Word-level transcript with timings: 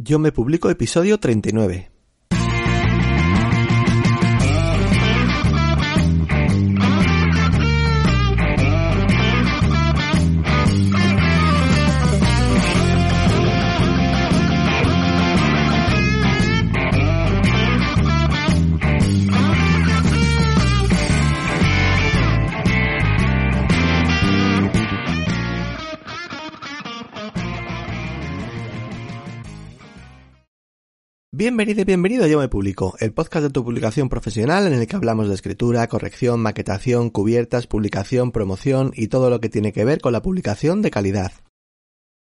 Yo 0.00 0.20
me 0.20 0.30
publico 0.30 0.70
episodio 0.70 1.18
39. 1.18 1.97
Bienvenido 31.38 31.82
y 31.82 31.84
bienvenido 31.84 32.24
a 32.24 32.26
Yo 32.26 32.40
Me 32.40 32.48
Publico, 32.48 32.96
el 32.98 33.12
podcast 33.12 33.44
de 33.44 33.50
tu 33.50 33.62
publicación 33.62 34.08
profesional 34.08 34.66
en 34.66 34.72
el 34.72 34.88
que 34.88 34.96
hablamos 34.96 35.28
de 35.28 35.36
escritura, 35.36 35.86
corrección, 35.86 36.40
maquetación, 36.40 37.10
cubiertas, 37.10 37.68
publicación, 37.68 38.32
promoción 38.32 38.90
y 38.96 39.06
todo 39.06 39.30
lo 39.30 39.38
que 39.38 39.48
tiene 39.48 39.72
que 39.72 39.84
ver 39.84 40.00
con 40.00 40.12
la 40.12 40.20
publicación 40.20 40.82
de 40.82 40.90
calidad. 40.90 41.30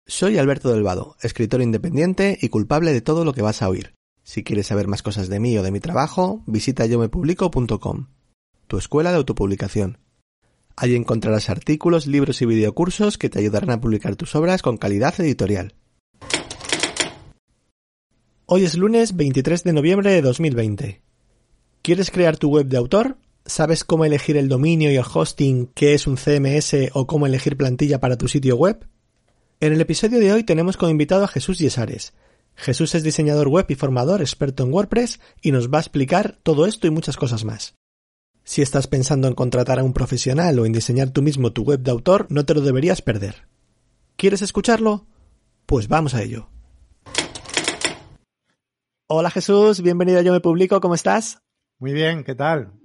Soy 0.06 0.39
Alberto 0.39 0.70
Delvado, 0.70 1.17
escritor 1.22 1.61
independiente 1.61 2.39
y 2.41 2.50
culpable 2.50 2.92
de 2.92 3.00
todo 3.00 3.25
lo 3.25 3.33
que 3.33 3.42
vas 3.42 3.62
a 3.62 3.69
oír. 3.69 3.94
Si 4.22 4.44
quieres 4.44 4.69
saber 4.69 4.86
más 4.86 5.02
cosas 5.02 5.28
de 5.28 5.41
mí 5.41 5.58
o 5.58 5.64
de 5.64 5.72
mi 5.72 5.80
trabajo, 5.80 6.45
visita 6.47 6.86
yomepublico.com, 6.86 8.06
tu 8.69 8.78
escuela 8.78 9.11
de 9.11 9.17
autopublicación. 9.17 9.98
Allí 10.77 10.95
encontrarás 10.95 11.50
artículos, 11.50 12.06
libros 12.06 12.42
y 12.42 12.47
videocursos 12.47 13.19
que 13.19 13.28
te 13.28 13.41
ayudarán 13.41 13.70
a 13.70 13.80
publicar 13.80 14.14
tus 14.14 14.36
obras 14.36 14.62
con 14.62 14.77
calidad 14.77 15.20
editorial. 15.20 15.74
Hoy 18.52 18.64
es 18.64 18.76
lunes 18.76 19.14
23 19.14 19.62
de 19.62 19.72
noviembre 19.72 20.10
de 20.10 20.22
2020. 20.22 21.02
¿Quieres 21.82 22.10
crear 22.10 22.36
tu 22.36 22.48
web 22.48 22.66
de 22.66 22.78
autor? 22.78 23.16
¿Sabes 23.46 23.84
cómo 23.84 24.04
elegir 24.04 24.36
el 24.36 24.48
dominio 24.48 24.90
y 24.90 24.96
el 24.96 25.04
hosting, 25.04 25.68
qué 25.72 25.94
es 25.94 26.08
un 26.08 26.16
CMS 26.16 26.74
o 26.94 27.06
cómo 27.06 27.26
elegir 27.26 27.56
plantilla 27.56 28.00
para 28.00 28.18
tu 28.18 28.26
sitio 28.26 28.56
web? 28.56 28.88
En 29.60 29.72
el 29.72 29.80
episodio 29.80 30.18
de 30.18 30.32
hoy 30.32 30.42
tenemos 30.42 30.76
como 30.76 30.90
invitado 30.90 31.22
a 31.22 31.28
Jesús 31.28 31.60
Yesares. 31.60 32.12
Jesús 32.56 32.96
es 32.96 33.04
diseñador 33.04 33.46
web 33.46 33.66
y 33.68 33.76
formador 33.76 34.20
experto 34.20 34.64
en 34.64 34.74
WordPress 34.74 35.20
y 35.40 35.52
nos 35.52 35.72
va 35.72 35.78
a 35.78 35.82
explicar 35.82 36.36
todo 36.42 36.66
esto 36.66 36.88
y 36.88 36.90
muchas 36.90 37.16
cosas 37.16 37.44
más. 37.44 37.76
Si 38.42 38.62
estás 38.62 38.88
pensando 38.88 39.28
en 39.28 39.34
contratar 39.34 39.78
a 39.78 39.84
un 39.84 39.92
profesional 39.92 40.58
o 40.58 40.66
en 40.66 40.72
diseñar 40.72 41.10
tú 41.10 41.22
mismo 41.22 41.52
tu 41.52 41.62
web 41.62 41.82
de 41.82 41.92
autor, 41.92 42.26
no 42.30 42.44
te 42.44 42.54
lo 42.54 42.62
deberías 42.62 43.00
perder. 43.00 43.46
¿Quieres 44.16 44.42
escucharlo? 44.42 45.06
Pues 45.66 45.86
vamos 45.86 46.14
a 46.14 46.22
ello. 46.24 46.48
Hola 49.12 49.28
Jesús, 49.28 49.83
bienvenido 49.83 50.20
a 50.20 50.22
Yo 50.22 50.33
Me 50.33 50.39
Publico, 50.39 50.80
¿cómo 50.80 50.94
estás? 50.94 51.42
Muy 51.80 51.92
bien, 51.92 52.22
¿qué 52.22 52.36
tal? 52.36 52.80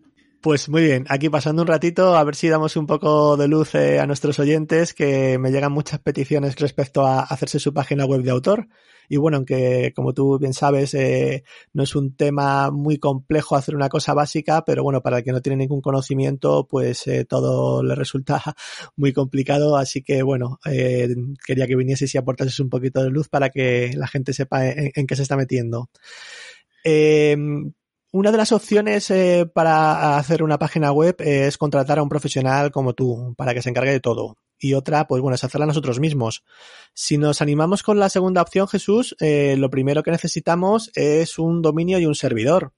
Pues 0.46 0.70
muy 0.70 0.84
bien, 0.84 1.06
aquí 1.10 1.28
pasando 1.28 1.64
un 1.64 1.68
ratito 1.68 2.16
a 2.16 2.24
ver 2.24 2.36
si 2.36 2.50
damos 2.50 2.78
un 2.78 2.86
poco 2.86 3.36
de 3.36 3.48
luz 3.48 3.74
eh, 3.74 4.00
a 4.00 4.06
nuestros 4.06 4.38
oyentes, 4.38 4.94
que 4.94 5.40
me 5.40 5.50
llegan 5.50 5.72
muchas 5.72 6.00
peticiones 6.00 6.56
respecto 6.58 7.04
a 7.04 7.22
hacerse 7.22 7.58
su 7.58 7.74
página 7.74 8.06
web 8.06 8.22
de 8.22 8.30
autor. 8.30 8.68
Y 9.10 9.18
bueno, 9.18 9.38
aunque 9.38 9.92
como 9.96 10.14
tú 10.14 10.38
bien 10.38 10.54
sabes, 10.54 10.94
eh, 10.94 11.44
no 11.74 11.82
es 11.82 11.96
un 11.96 12.16
tema 12.16 12.70
muy 12.70 13.00
complejo 13.00 13.56
hacer 13.56 13.76
una 13.76 13.90
cosa 13.90 14.14
básica, 14.14 14.64
pero 14.64 14.84
bueno, 14.84 15.02
para 15.02 15.18
el 15.18 15.24
que 15.24 15.32
no 15.32 15.42
tiene 15.42 15.58
ningún 15.58 15.82
conocimiento, 15.82 16.68
pues 16.68 17.08
eh, 17.08 17.26
todo 17.26 17.82
le 17.82 17.96
resulta 17.96 18.44
muy 18.96 19.14
complicado. 19.14 19.78
Así 19.78 20.04
que 20.04 20.22
bueno, 20.22 20.60
quería 20.64 21.66
que 21.66 21.76
vinieses 21.76 22.14
y 22.14 22.20
aportases 22.20 22.60
un 22.60 22.70
poquito 22.70 23.02
de 23.02 23.10
luz 23.10 23.30
para 23.30 23.50
que 23.50 23.94
la 23.96 24.06
gente 24.06 24.32
sepa 24.32 24.68
en, 24.68 25.08
qué 25.08 25.16
se 25.16 25.24
está 25.24 25.38
metiendo. 25.38 25.90
Una 28.16 28.32
de 28.32 28.38
las 28.38 28.54
opciones 28.54 29.12
eh, 29.12 29.46
para 29.46 30.16
hacer 30.16 30.42
una 30.42 30.58
página 30.58 30.94
web 30.94 31.18
es 31.20 31.58
contratar 31.58 32.00
a 32.00 32.04
un 32.04 32.08
profesional 32.08 32.72
como 32.72 32.94
tú 32.94 33.36
para 33.36 33.54
que 33.54 33.62
se 33.62 33.70
encargue 33.70 33.92
de 33.92 34.00
todo. 34.00 34.38
Y 34.58 34.74
otra, 34.74 35.06
pues 35.06 35.22
bueno, 35.22 35.36
es 35.36 35.44
hacerla 35.44 35.66
nosotros 35.66 36.00
mismos. 36.00 36.46
Si 36.94 37.18
nos 37.18 37.42
animamos 37.42 37.84
con 37.84 38.00
la 38.00 38.08
segunda 38.08 38.42
opción, 38.42 38.70
Jesús, 38.70 39.18
eh, 39.20 39.58
lo 39.58 39.70
primero 39.70 40.02
que 40.02 40.12
necesitamos 40.12 40.92
es 40.96 41.38
un 41.38 41.62
dominio 41.62 42.00
y 42.00 42.06
un 42.06 42.16
servidor. 42.16 42.72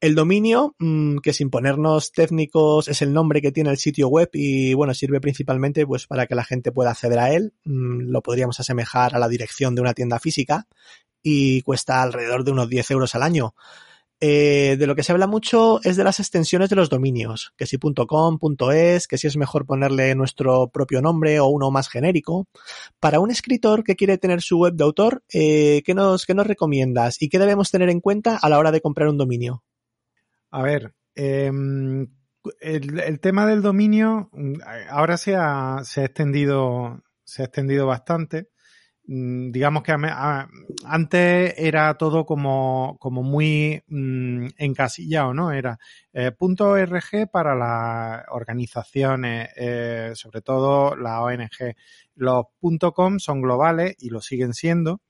El 0.00 0.16
dominio, 0.16 0.74
mmm, 0.80 1.18
que 1.18 1.32
sin 1.32 1.50
ponernos 1.50 2.10
técnicos 2.10 2.88
es 2.88 3.00
el 3.00 3.12
nombre 3.12 3.40
que 3.40 3.52
tiene 3.52 3.70
el 3.70 3.78
sitio 3.78 4.08
web 4.08 4.28
y 4.32 4.74
bueno, 4.74 4.92
sirve 4.92 5.20
principalmente 5.20 5.86
pues 5.86 6.08
para 6.08 6.26
que 6.26 6.34
la 6.34 6.42
gente 6.42 6.72
pueda 6.72 6.90
acceder 6.90 7.20
a 7.20 7.32
él. 7.32 7.54
Mm, 7.62 8.10
lo 8.10 8.22
podríamos 8.22 8.58
asemejar 8.58 9.14
a 9.14 9.20
la 9.20 9.28
dirección 9.28 9.76
de 9.76 9.82
una 9.82 9.94
tienda 9.94 10.18
física 10.18 10.66
y 11.22 11.62
cuesta 11.62 12.02
alrededor 12.02 12.42
de 12.42 12.50
unos 12.50 12.68
10 12.68 12.90
euros 12.90 13.14
al 13.14 13.22
año. 13.22 13.54
Eh, 14.20 14.76
de 14.76 14.86
lo 14.88 14.96
que 14.96 15.04
se 15.04 15.12
habla 15.12 15.28
mucho 15.28 15.80
es 15.84 15.96
de 15.96 16.02
las 16.02 16.18
extensiones 16.18 16.68
de 16.68 16.76
los 16.76 16.90
dominios, 16.90 17.52
que 17.56 17.66
si 17.66 17.78
.com, 17.78 18.38
.es, 18.72 19.06
que 19.06 19.16
si 19.16 19.28
es 19.28 19.36
mejor 19.36 19.64
ponerle 19.64 20.14
nuestro 20.16 20.68
propio 20.70 21.00
nombre 21.00 21.38
o 21.38 21.46
uno 21.46 21.70
más 21.70 21.88
genérico. 21.88 22.48
Para 22.98 23.20
un 23.20 23.30
escritor 23.30 23.84
que 23.84 23.94
quiere 23.94 24.18
tener 24.18 24.42
su 24.42 24.58
web 24.58 24.74
de 24.74 24.84
autor, 24.84 25.22
eh, 25.32 25.82
¿qué, 25.84 25.94
nos, 25.94 26.26
¿qué 26.26 26.34
nos 26.34 26.48
recomiendas 26.48 27.22
y 27.22 27.28
qué 27.28 27.38
debemos 27.38 27.70
tener 27.70 27.90
en 27.90 28.00
cuenta 28.00 28.36
a 28.36 28.48
la 28.48 28.58
hora 28.58 28.72
de 28.72 28.80
comprar 28.80 29.08
un 29.08 29.18
dominio? 29.18 29.62
A 30.50 30.62
ver, 30.62 30.94
eh, 31.14 31.52
el, 32.60 33.20
tema 33.20 33.46
del 33.46 33.62
dominio 33.62 34.30
ahora 34.90 35.16
se 35.16 35.36
ha, 35.36 35.80
se 35.84 36.00
ha 36.00 36.04
extendido, 36.06 37.02
se 37.22 37.42
ha 37.42 37.44
extendido 37.44 37.86
bastante. 37.86 38.48
Mm, 39.10 39.52
digamos 39.52 39.82
que 39.84 39.92
antes 40.84 41.54
era 41.56 41.94
todo 41.96 42.26
como, 42.26 42.98
como 43.00 43.22
muy 43.22 43.82
mmm, 43.86 44.48
encasillado, 44.58 45.32
¿no? 45.32 45.50
Era 45.50 45.78
eh, 46.12 46.30
.org 46.38 47.30
para 47.32 47.54
las 47.54 48.24
organizaciones, 48.30 49.48
eh, 49.56 50.12
sobre 50.14 50.42
todo 50.42 50.94
la 50.94 51.22
ONG. 51.22 51.74
Los 52.16 52.46
.com 52.94 53.18
son 53.18 53.40
globales 53.40 53.96
y 53.98 54.10
lo 54.10 54.20
siguen 54.20 54.52
siendo. 54.52 55.00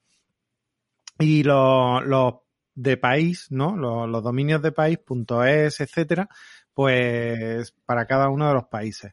Y 1.19 1.43
los, 1.43 2.35
de 2.77 2.97
país, 2.97 3.49
¿no? 3.51 3.77
Los, 3.77 4.09
los 4.09 4.23
dominios 4.23 4.63
de 4.63 4.71
país, 4.71 5.01
.es, 5.45 5.81
etcétera, 5.81 6.29
pues 6.73 7.75
para 7.85 8.07
cada 8.07 8.29
uno 8.29 8.47
de 8.47 8.55
los 8.55 8.67
países 8.67 9.13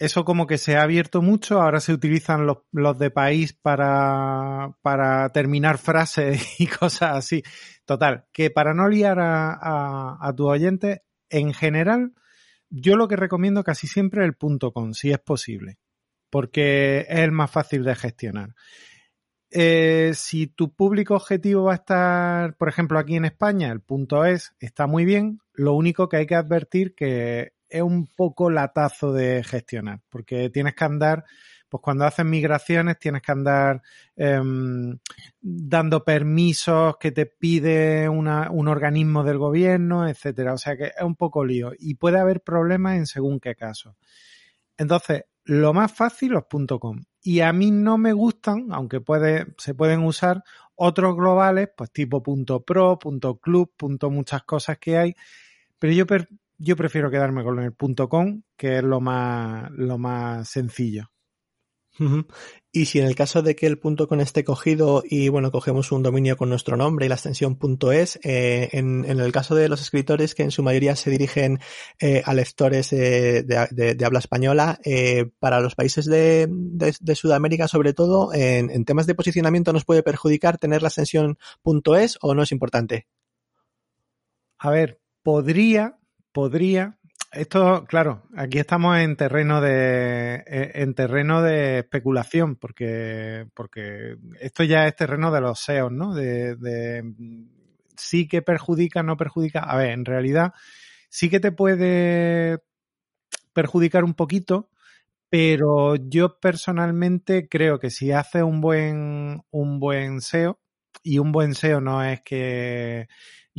eso 0.00 0.24
como 0.24 0.46
que 0.46 0.56
se 0.56 0.76
ha 0.76 0.82
abierto 0.82 1.20
mucho, 1.20 1.60
ahora 1.60 1.78
se 1.78 1.92
utilizan 1.92 2.46
los, 2.46 2.98
de 2.98 3.10
país 3.10 3.52
para, 3.52 4.74
terminar 5.34 5.76
frases 5.76 6.42
y 6.58 6.66
cosas 6.66 7.16
así. 7.16 7.42
Total, 7.84 8.24
que 8.32 8.50
para 8.50 8.72
no 8.72 8.88
liar 8.88 9.20
a, 9.20 9.52
a, 9.52 10.16
a 10.20 10.34
tu 10.34 10.48
oyente, 10.48 11.02
en 11.28 11.52
general, 11.52 12.14
yo 12.70 12.96
lo 12.96 13.08
que 13.08 13.16
recomiendo 13.16 13.62
casi 13.62 13.86
siempre 13.86 14.22
es 14.22 14.28
el 14.28 14.36
punto 14.36 14.72
com, 14.72 14.94
si 14.94 15.10
es 15.10 15.18
posible, 15.18 15.78
porque 16.30 17.00
es 17.00 17.18
el 17.18 17.32
más 17.32 17.50
fácil 17.50 17.84
de 17.84 17.94
gestionar. 17.94 18.54
Eh, 19.50 20.12
si 20.14 20.46
tu 20.46 20.72
público 20.72 21.14
objetivo 21.14 21.64
va 21.64 21.72
a 21.72 21.76
estar, 21.76 22.56
por 22.56 22.68
ejemplo, 22.68 22.98
aquí 22.98 23.16
en 23.16 23.26
España, 23.26 23.70
el 23.70 23.80
punto 23.80 24.24
es, 24.24 24.54
está 24.60 24.86
muy 24.86 25.04
bien, 25.04 25.40
lo 25.52 25.74
único 25.74 26.08
que 26.08 26.18
hay 26.18 26.26
que 26.26 26.36
advertir 26.36 26.94
que 26.94 27.52
es 27.70 27.82
un 27.82 28.06
poco 28.06 28.50
latazo 28.50 29.12
de 29.12 29.42
gestionar, 29.44 30.00
porque 30.08 30.50
tienes 30.50 30.74
que 30.74 30.84
andar, 30.84 31.24
pues 31.68 31.80
cuando 31.82 32.04
haces 32.04 32.26
migraciones 32.26 32.98
tienes 32.98 33.22
que 33.22 33.32
andar 33.32 33.80
eh, 34.16 34.40
dando 35.40 36.04
permisos 36.04 36.96
que 36.98 37.12
te 37.12 37.26
pide 37.26 38.08
un 38.08 38.26
organismo 38.68 39.22
del 39.22 39.38
gobierno, 39.38 40.08
etcétera. 40.08 40.52
O 40.52 40.58
sea 40.58 40.76
que 40.76 40.86
es 40.86 41.02
un 41.02 41.14
poco 41.14 41.44
lío 41.44 41.72
y 41.78 41.94
puede 41.94 42.18
haber 42.18 42.42
problemas 42.42 42.96
en 42.96 43.06
según 43.06 43.38
qué 43.38 43.54
caso. 43.54 43.96
Entonces, 44.76 45.24
lo 45.44 45.72
más 45.72 45.92
fácil 45.92 46.32
los 46.32 46.44
.com. 46.80 47.04
Y 47.22 47.40
a 47.40 47.52
mí 47.52 47.70
no 47.70 47.98
me 47.98 48.12
gustan, 48.12 48.68
aunque 48.72 49.00
puede, 49.00 49.46
se 49.58 49.74
pueden 49.74 50.02
usar 50.04 50.42
otros 50.74 51.14
globales, 51.16 51.68
pues 51.76 51.92
tipo 51.92 52.22
.pro, 52.64 52.98
.club, 52.98 53.72
muchas 54.10 54.42
cosas 54.44 54.78
que 54.78 54.96
hay, 54.96 55.14
pero 55.78 55.92
yo 55.92 56.06
yo 56.60 56.76
prefiero 56.76 57.10
quedarme 57.10 57.42
con 57.42 57.58
el 57.58 57.74
.com, 57.74 58.42
que 58.56 58.78
es 58.78 58.84
lo 58.84 59.00
más, 59.00 59.70
lo 59.72 59.98
más 59.98 60.48
sencillo. 60.48 61.10
Y 62.72 62.86
si 62.86 62.98
en 62.98 63.06
el 63.06 63.14
caso 63.14 63.42
de 63.42 63.54
que 63.54 63.66
el 63.66 63.78
punto 63.78 64.08
con 64.08 64.20
esté 64.20 64.42
cogido 64.42 65.02
y 65.04 65.28
bueno, 65.28 65.50
cogemos 65.50 65.92
un 65.92 66.02
dominio 66.02 66.36
con 66.36 66.48
nuestro 66.48 66.76
nombre 66.76 67.04
y 67.04 67.08
la 67.08 67.16
extensión 67.16 67.58
.es, 67.92 68.18
eh, 68.22 68.70
en, 68.72 69.04
el 69.04 69.32
caso 69.32 69.54
de 69.54 69.68
los 69.68 69.82
escritores 69.82 70.34
que 70.34 70.44
en 70.44 70.50
su 70.50 70.62
mayoría 70.62 70.96
se 70.96 71.10
dirigen 71.10 71.60
eh, 71.98 72.22
a 72.24 72.32
lectores 72.32 72.92
eh, 72.92 73.42
de, 73.42 74.04
habla 74.04 74.20
española, 74.20 74.80
para 75.40 75.60
los 75.60 75.74
países 75.74 76.06
de, 76.06 76.48
Sudamérica 77.14 77.68
sobre 77.68 77.92
todo, 77.92 78.32
en, 78.32 78.70
en, 78.70 78.84
temas 78.84 79.06
de 79.06 79.14
posicionamiento 79.14 79.72
nos 79.72 79.84
puede 79.84 80.02
perjudicar 80.02 80.56
tener 80.56 80.82
la 80.82 80.88
extensión 80.88 81.38
.es 81.98 82.18
o 82.22 82.34
no 82.34 82.42
es 82.42 82.52
importante. 82.52 83.08
A 84.58 84.70
ver, 84.70 85.00
podría, 85.22 85.99
podría, 86.32 86.98
esto, 87.32 87.84
claro, 87.86 88.24
aquí 88.36 88.58
estamos 88.58 88.98
en 88.98 89.16
terreno 89.16 89.60
de 89.60 90.42
eh, 90.46 90.72
en 90.74 90.94
terreno 90.94 91.42
de 91.42 91.78
especulación, 91.80 92.56
porque, 92.56 93.46
porque 93.54 94.16
esto 94.40 94.64
ya 94.64 94.86
es 94.86 94.96
terreno 94.96 95.30
de 95.30 95.40
los 95.40 95.60
SEOs, 95.60 95.92
¿no? 95.92 96.14
De, 96.14 97.04
sí 97.96 98.26
que 98.26 98.42
perjudica, 98.42 99.02
no 99.02 99.16
perjudica. 99.16 99.60
A 99.60 99.76
ver, 99.76 99.90
en 99.90 100.04
realidad 100.04 100.54
sí 101.08 101.30
que 101.30 101.40
te 101.40 101.52
puede 101.52 102.58
perjudicar 103.52 104.04
un 104.04 104.14
poquito, 104.14 104.70
pero 105.28 105.96
yo 105.96 106.40
personalmente 106.40 107.48
creo 107.48 107.78
que 107.78 107.90
si 107.90 108.12
haces 108.12 108.42
un 108.42 108.60
buen, 108.60 109.42
un 109.50 109.80
buen 109.80 110.20
SEO, 110.20 110.60
y 111.02 111.18
un 111.18 111.32
buen 111.32 111.54
SEO 111.54 111.80
no 111.80 112.02
es 112.02 112.20
que 112.22 113.08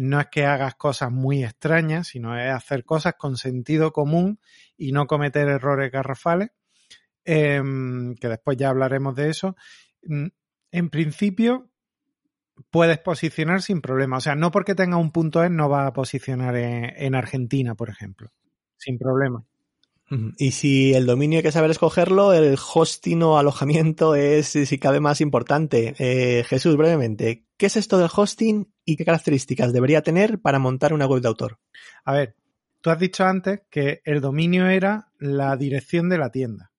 no 0.01 0.19
es 0.19 0.27
que 0.27 0.45
hagas 0.45 0.75
cosas 0.75 1.11
muy 1.11 1.43
extrañas, 1.43 2.07
sino 2.07 2.35
es 2.37 2.51
hacer 2.51 2.83
cosas 2.83 3.15
con 3.17 3.37
sentido 3.37 3.93
común 3.93 4.39
y 4.75 4.93
no 4.93 5.05
cometer 5.05 5.47
errores 5.47 5.91
garrafales, 5.91 6.49
em, 7.23 8.15
que 8.15 8.27
después 8.27 8.57
ya 8.57 8.69
hablaremos 8.69 9.15
de 9.15 9.29
eso. 9.29 9.55
Mm, 10.03 10.27
en 10.71 10.89
principio, 10.89 11.69
puedes 12.71 12.97
posicionar 12.97 13.61
sin 13.61 13.81
problema. 13.81 14.17
O 14.17 14.21
sea, 14.21 14.35
no 14.35 14.49
porque 14.49 14.73
tenga 14.73 14.97
un 14.97 15.11
punto 15.11 15.43
.es 15.43 15.51
no 15.51 15.69
va 15.69 15.85
a 15.85 15.93
posicionar 15.93 16.55
en 16.55 17.15
Argentina, 17.15 17.75
por 17.75 17.89
ejemplo. 17.89 18.31
Sin 18.77 18.97
problema. 18.97 19.45
Y 20.37 20.51
si 20.51 20.93
el 20.93 21.05
dominio 21.05 21.37
hay 21.37 21.43
que 21.43 21.53
saber 21.53 21.71
escogerlo, 21.71 22.33
el 22.33 22.57
hosting 22.57 23.23
o 23.23 23.37
alojamiento 23.37 24.15
es, 24.15 24.47
si 24.47 24.77
cabe, 24.77 24.99
más 24.99 25.21
importante. 25.21 25.95
Eh, 25.99 26.43
Jesús, 26.43 26.75
brevemente, 26.75 27.45
¿qué 27.55 27.67
es 27.67 27.77
esto 27.77 27.97
del 27.97 28.09
hosting 28.13 28.70
y 28.85 28.95
qué 28.95 29.05
características 29.05 29.73
debería 29.73 30.01
tener 30.01 30.39
para 30.39 30.59
montar 30.59 30.93
una 30.93 31.05
web 31.05 31.21
de 31.21 31.27
autor? 31.27 31.59
A 32.03 32.13
ver, 32.13 32.35
tú 32.81 32.89
has 32.89 32.99
dicho 32.99 33.25
antes 33.25 33.61
que 33.69 34.01
el 34.05 34.21
dominio 34.21 34.67
era 34.67 35.11
la 35.19 35.55
dirección 35.55 36.09
de 36.09 36.17
la 36.17 36.31
tienda. 36.31 36.71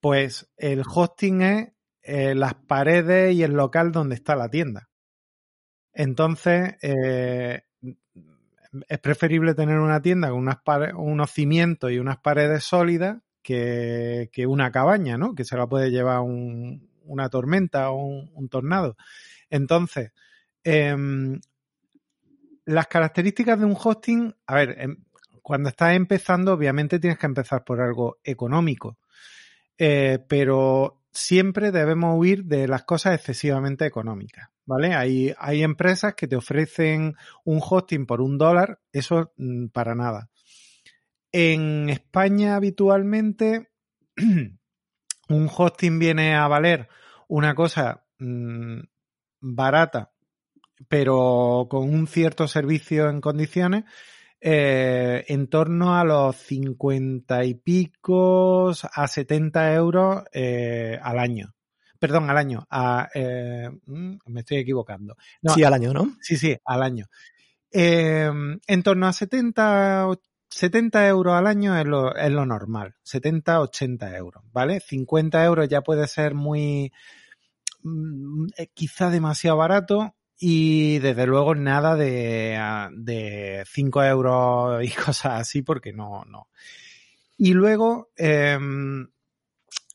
Pues 0.00 0.50
el 0.56 0.82
hosting 0.86 1.42
es 1.42 1.68
eh, 2.02 2.34
las 2.34 2.54
paredes 2.54 3.34
y 3.34 3.42
el 3.42 3.52
local 3.52 3.92
donde 3.92 4.14
está 4.14 4.36
la 4.36 4.50
tienda. 4.50 4.88
Entonces, 5.92 6.74
eh, 6.82 7.62
es 8.88 8.98
preferible 8.98 9.54
tener 9.54 9.78
una 9.78 10.02
tienda 10.02 10.30
con 10.30 10.38
unas 10.38 10.58
unos 10.96 11.30
cimientos 11.30 11.90
y 11.92 11.98
unas 11.98 12.18
paredes 12.18 12.64
sólidas 12.64 13.18
que, 13.42 14.46
una 14.48 14.72
cabaña, 14.72 15.16
¿no? 15.16 15.34
Que 15.34 15.44
se 15.44 15.56
la 15.56 15.66
puede 15.66 15.90
llevar 15.90 16.20
una 16.22 17.28
tormenta 17.28 17.90
o 17.90 18.04
un, 18.04 18.48
tornado. 18.48 18.96
Entonces, 19.50 20.12
em, 20.64 21.40
las 22.64 22.86
características 22.86 23.58
de 23.58 23.66
un 23.66 23.76
hosting, 23.78 24.34
a 24.46 24.54
ver, 24.54 24.76
em, 24.80 24.96
cuando 25.42 25.68
estás 25.68 25.94
empezando, 25.94 26.54
obviamente 26.54 26.98
tienes 26.98 27.18
que 27.18 27.26
empezar 27.26 27.64
por 27.64 27.80
algo 27.80 28.18
económico, 28.24 28.98
eh, 29.78 30.18
pero 30.28 31.02
siempre 31.12 31.70
debemos 31.70 32.18
huir 32.18 32.44
de 32.44 32.66
las 32.66 32.84
cosas 32.84 33.14
excesivamente 33.14 33.86
económicas. 33.86 34.48
¿vale? 34.66 34.94
Hay, 34.94 35.34
hay 35.38 35.62
empresas 35.62 36.14
que 36.14 36.26
te 36.26 36.36
ofrecen 36.36 37.14
un 37.44 37.60
hosting 37.62 38.06
por 38.06 38.20
un 38.20 38.38
dólar, 38.38 38.80
eso 38.92 39.32
mm, 39.36 39.66
para 39.68 39.94
nada. 39.94 40.30
En 41.32 41.90
España 41.90 42.56
habitualmente 42.56 43.70
un 45.28 45.50
hosting 45.54 45.98
viene 45.98 46.34
a 46.34 46.48
valer 46.48 46.88
una 47.28 47.54
cosa 47.54 48.04
mm, 48.18 48.80
barata, 49.40 50.12
pero 50.88 51.66
con 51.70 51.92
un 51.92 52.06
cierto 52.06 52.48
servicio 52.48 53.08
en 53.08 53.20
condiciones, 53.20 53.84
eh, 54.40 55.24
en 55.28 55.48
torno 55.48 55.96
a 55.96 56.04
los 56.04 56.36
50 56.36 57.44
y 57.44 57.54
pico 57.54 58.70
a 58.70 59.08
70 59.08 59.74
euros 59.74 60.24
eh, 60.32 60.98
al 61.02 61.18
año 61.18 61.54
perdón, 62.04 62.28
al 62.28 62.36
año. 62.36 62.66
A, 62.68 63.08
eh, 63.14 63.70
mm, 63.86 64.16
me 64.26 64.40
estoy 64.40 64.58
equivocando. 64.58 65.16
sí, 65.54 65.64
al 65.64 65.72
año, 65.72 65.94
¿no? 65.94 66.14
Sí, 66.20 66.36
sí, 66.36 66.54
al 66.66 66.82
año. 66.82 67.06
Em, 67.70 68.60
en 68.66 68.82
torno 68.82 69.06
a 69.06 69.12
70, 69.14 70.08
70 70.50 71.08
euros 71.08 71.32
al 71.32 71.46
año 71.46 71.78
es 71.78 71.86
lo, 71.86 72.14
es 72.14 72.30
lo 72.30 72.44
normal. 72.44 72.94
70, 73.04 73.58
80 73.58 74.16
euros, 74.18 74.44
¿vale? 74.52 74.80
50 74.80 75.42
euros 75.46 75.66
ya 75.66 75.80
puede 75.80 76.06
ser 76.06 76.34
muy, 76.34 76.92
mm, 77.82 78.48
eh, 78.58 78.66
quizá 78.74 79.08
demasiado 79.08 79.56
barato 79.56 80.14
y 80.38 80.98
desde 80.98 81.26
luego 81.26 81.54
nada 81.54 81.96
de, 81.96 82.58
de 82.92 83.64
5 83.66 84.04
euros 84.04 84.84
y 84.84 84.90
cosas 85.06 85.40
así 85.40 85.62
porque 85.62 85.92
no, 85.92 86.24
no. 86.24 86.48
Y 87.36 87.52
luego, 87.52 88.10
em, 88.16 89.08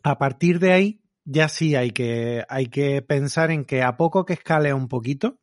a 0.03 0.18
partir 0.18 0.59
de 0.59 0.74
ahí, 0.74 1.01
ya 1.25 1.47
sí 1.47 1.75
hay 1.75 1.91
que, 1.91 2.44
hay 2.50 2.68
que 2.68 3.01
pensar 3.01 3.51
en 3.51 3.65
que 3.65 3.81
a 3.83 3.97
poco 3.97 4.25
que 4.25 4.33
escale 4.33 4.74
un 4.74 4.88
poquito, 4.88 5.39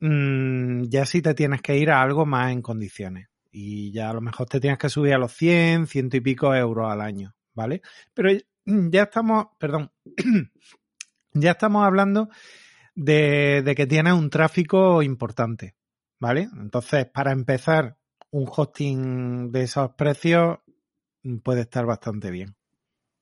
mmm, 0.00 0.84
ya 0.84 1.06
sí 1.06 1.22
te 1.22 1.34
tienes 1.34 1.62
que 1.62 1.76
ir 1.78 1.90
a 1.90 2.02
algo 2.02 2.26
más 2.26 2.52
en 2.52 2.62
condiciones. 2.62 3.28
Y 3.50 3.92
ya 3.92 4.10
a 4.10 4.14
lo 4.14 4.20
mejor 4.20 4.48
te 4.48 4.60
tienes 4.60 4.78
que 4.78 4.88
subir 4.88 5.14
a 5.14 5.18
los 5.18 5.32
100, 5.32 5.86
ciento 5.86 6.16
y 6.16 6.20
pico 6.20 6.54
euros 6.54 6.90
al 6.90 7.00
año, 7.00 7.34
¿vale? 7.54 7.82
Pero 8.12 8.30
ya 8.64 9.02
estamos, 9.04 9.46
perdón, 9.58 9.92
ya 11.32 11.52
estamos 11.52 11.86
hablando 11.86 12.28
de, 12.94 13.62
de 13.62 13.74
que 13.74 13.86
tienes 13.86 14.14
un 14.14 14.30
tráfico 14.30 15.02
importante, 15.02 15.74
¿vale? 16.20 16.48
Entonces, 16.60 17.06
para 17.06 17.32
empezar, 17.32 17.96
un 18.30 18.48
hosting 18.50 19.52
de 19.52 19.62
esos 19.62 19.92
precios 19.92 20.58
puede 21.42 21.62
estar 21.62 21.86
bastante 21.86 22.30
bien. 22.30 22.56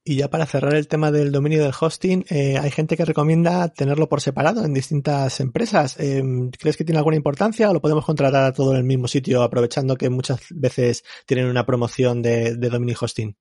Y 0.04 0.16
ya 0.16 0.28
para 0.28 0.46
cerrar 0.46 0.74
el 0.74 0.88
tema 0.88 1.12
del 1.12 1.30
dominio 1.30 1.62
del 1.62 1.72
hosting, 1.78 2.24
eh, 2.28 2.58
hay 2.58 2.70
gente 2.72 2.96
que 2.96 3.04
recomienda 3.04 3.68
tenerlo 3.68 4.08
por 4.08 4.20
separado 4.20 4.64
en 4.64 4.74
distintas 4.74 5.38
empresas. 5.38 5.96
Em, 6.00 6.50
¿Crees 6.50 6.76
que 6.76 6.84
tiene 6.84 6.98
alguna 6.98 7.16
importancia 7.16 7.70
o 7.70 7.74
lo 7.74 7.80
podemos 7.80 8.04
contratar 8.04 8.44
a 8.44 8.52
todo 8.52 8.72
en 8.72 8.78
el 8.78 8.84
mismo 8.84 9.06
sitio, 9.06 9.42
aprovechando 9.42 9.96
que 9.96 10.10
muchas 10.10 10.40
veces 10.50 11.04
tienen 11.24 11.46
una 11.46 11.64
promoción 11.64 12.20
de, 12.20 12.56
de 12.56 12.68
dominio 12.68 12.96
hosting? 13.00 13.36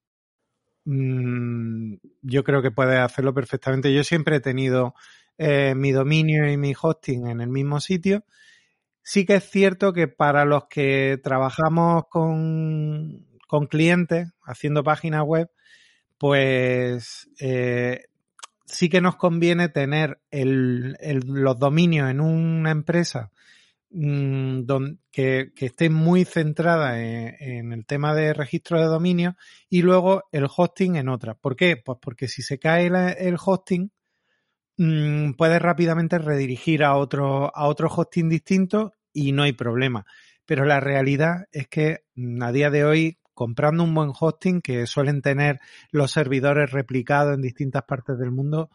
Mm, 0.86 1.96
yo 2.22 2.44
creo 2.44 2.62
que 2.62 2.70
puedes 2.70 3.00
hacerlo 3.00 3.34
perfectamente. 3.34 3.92
Yo 3.92 4.04
siempre 4.04 4.36
he 4.36 4.40
tenido 4.40 4.94
eh, 5.44 5.74
mi 5.76 5.92
dominio 5.92 6.48
y 6.52 6.56
mi 6.56 6.74
hosting 6.80 7.26
en 7.28 7.42
el 7.42 7.50
mismo 7.50 7.80
sitio. 7.80 8.24
Sí 9.02 9.26
que 9.26 9.36
es 9.36 9.50
cierto 9.50 9.92
que 9.92 10.08
para 10.08 10.46
los 10.46 10.66
que 10.68 11.20
trabajamos 11.24 12.04
con, 12.10 13.26
con 13.48 13.66
clientes 13.66 14.30
haciendo 14.44 14.84
páginas 14.84 15.24
web, 15.26 15.50
pues 16.20 17.28
eh, 17.40 18.06
sí 18.66 18.88
que 18.88 19.02
nos 19.02 19.16
conviene 19.16 19.70
tener 19.70 20.22
los 20.32 21.58
dominios 21.58 22.12
en 22.12 22.22
una 22.22 22.70
empresa 22.70 23.32
mm, 23.90 24.62
que, 25.12 25.52
esté 25.56 25.90
muy 25.90 26.24
centrada 26.24 27.02
en, 27.02 27.74
el 27.74 27.86
tema 27.88 28.14
de 28.14 28.36
registro 28.36 28.80
de 28.80 28.86
dominio 28.86 29.36
y 29.70 29.82
luego 29.82 30.26
el 30.32 30.46
hosting 30.56 30.98
en 30.98 31.10
otra. 31.10 31.34
¿Por 31.34 31.56
qué? 31.56 31.78
Pues 31.78 31.98
porque 32.00 32.28
si 32.28 32.44
se 32.44 32.60
cae 32.60 32.86
el, 33.18 33.38
hosting, 33.44 33.92
mm, 34.82 35.34
puedes 35.34 35.62
rápidamente 35.62 36.18
redirigir 36.18 36.84
a 36.84 36.96
otro, 36.96 37.56
a 37.56 37.68
otro 37.68 37.88
hosting 37.88 38.30
distinto 38.30 38.94
y 39.14 39.32
no 39.32 39.44
hay 39.44 39.54
problema. 39.54 40.06
Pero 40.46 40.66
la 40.66 40.80
realidad 40.80 41.46
es 41.52 41.68
que 41.68 42.00
mm, 42.16 42.42
a 42.44 42.52
día 42.52 42.70
de 42.72 42.86
hoy 42.86 43.18
comprando 43.34 43.84
un 43.84 43.94
buen 43.94 44.12
hosting 44.20 44.62
que 44.62 44.86
suelen 44.88 45.22
tener 45.22 45.60
los 45.92 46.12
servidores 46.12 46.72
replicados 46.72 47.36
en 47.36 47.42
distintas 47.42 47.84
partes 47.84 48.18
del 48.20 48.32
mundo, 48.32 48.70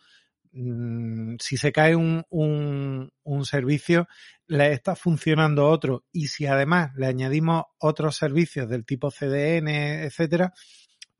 mm, 0.52 1.36
si 1.40 1.56
se 1.56 1.72
cae 1.72 1.96
un, 1.96 2.25
un, 2.30 3.44
servicio, 3.44 4.08
le 4.46 4.72
está 4.72 4.96
funcionando 4.96 5.68
otro. 5.68 6.04
Y 6.12 6.28
si 6.28 6.46
además 6.46 6.92
le 6.96 7.06
añadimos 7.06 7.64
otros 7.78 8.16
servicios 8.16 8.68
del 8.68 8.84
tipo 8.86 9.10
CDN, 9.10 10.04
etcétera, 10.04 10.52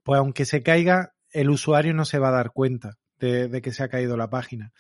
pues 0.03 0.19
aunque 0.19 0.45
se 0.45 0.63
caiga, 0.63 1.13
el 1.31 1.51
usuario 1.51 1.95
no 1.95 2.05
se 2.05 2.19
va 2.19 2.29
a 2.29 2.33
dar 2.33 2.53
cuenta 2.53 2.99
de, 3.19 3.49
de 3.49 3.63
que 3.63 3.73
se 3.73 3.83
ha 3.83 3.89
caído 3.89 4.17
la 4.17 4.31
página. 4.31 4.73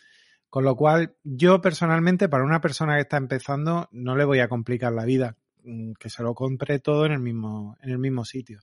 Con 0.49 0.64
lo 0.64 0.76
cual, 0.76 1.16
yo 1.23 1.61
personalmente, 1.61 2.28
para 2.28 2.45
una 2.45 2.61
persona 2.61 2.95
que 2.95 3.02
está 3.02 3.16
empezando, 3.16 3.88
no 3.93 4.16
le 4.16 4.25
voy 4.25 4.40
a 4.40 4.49
complicar 4.49 4.93
la 4.93 5.05
vida. 5.05 5.37
Mm, 5.66 5.95
que 5.99 6.09
se 6.11 6.23
lo 6.23 6.35
compre 6.35 6.78
todo 6.78 7.07
en 7.07 7.12
el 7.12 7.19
mismo, 7.21 7.76
en 7.83 7.90
el 7.90 7.99
mismo 7.99 8.25
sitio. 8.25 8.61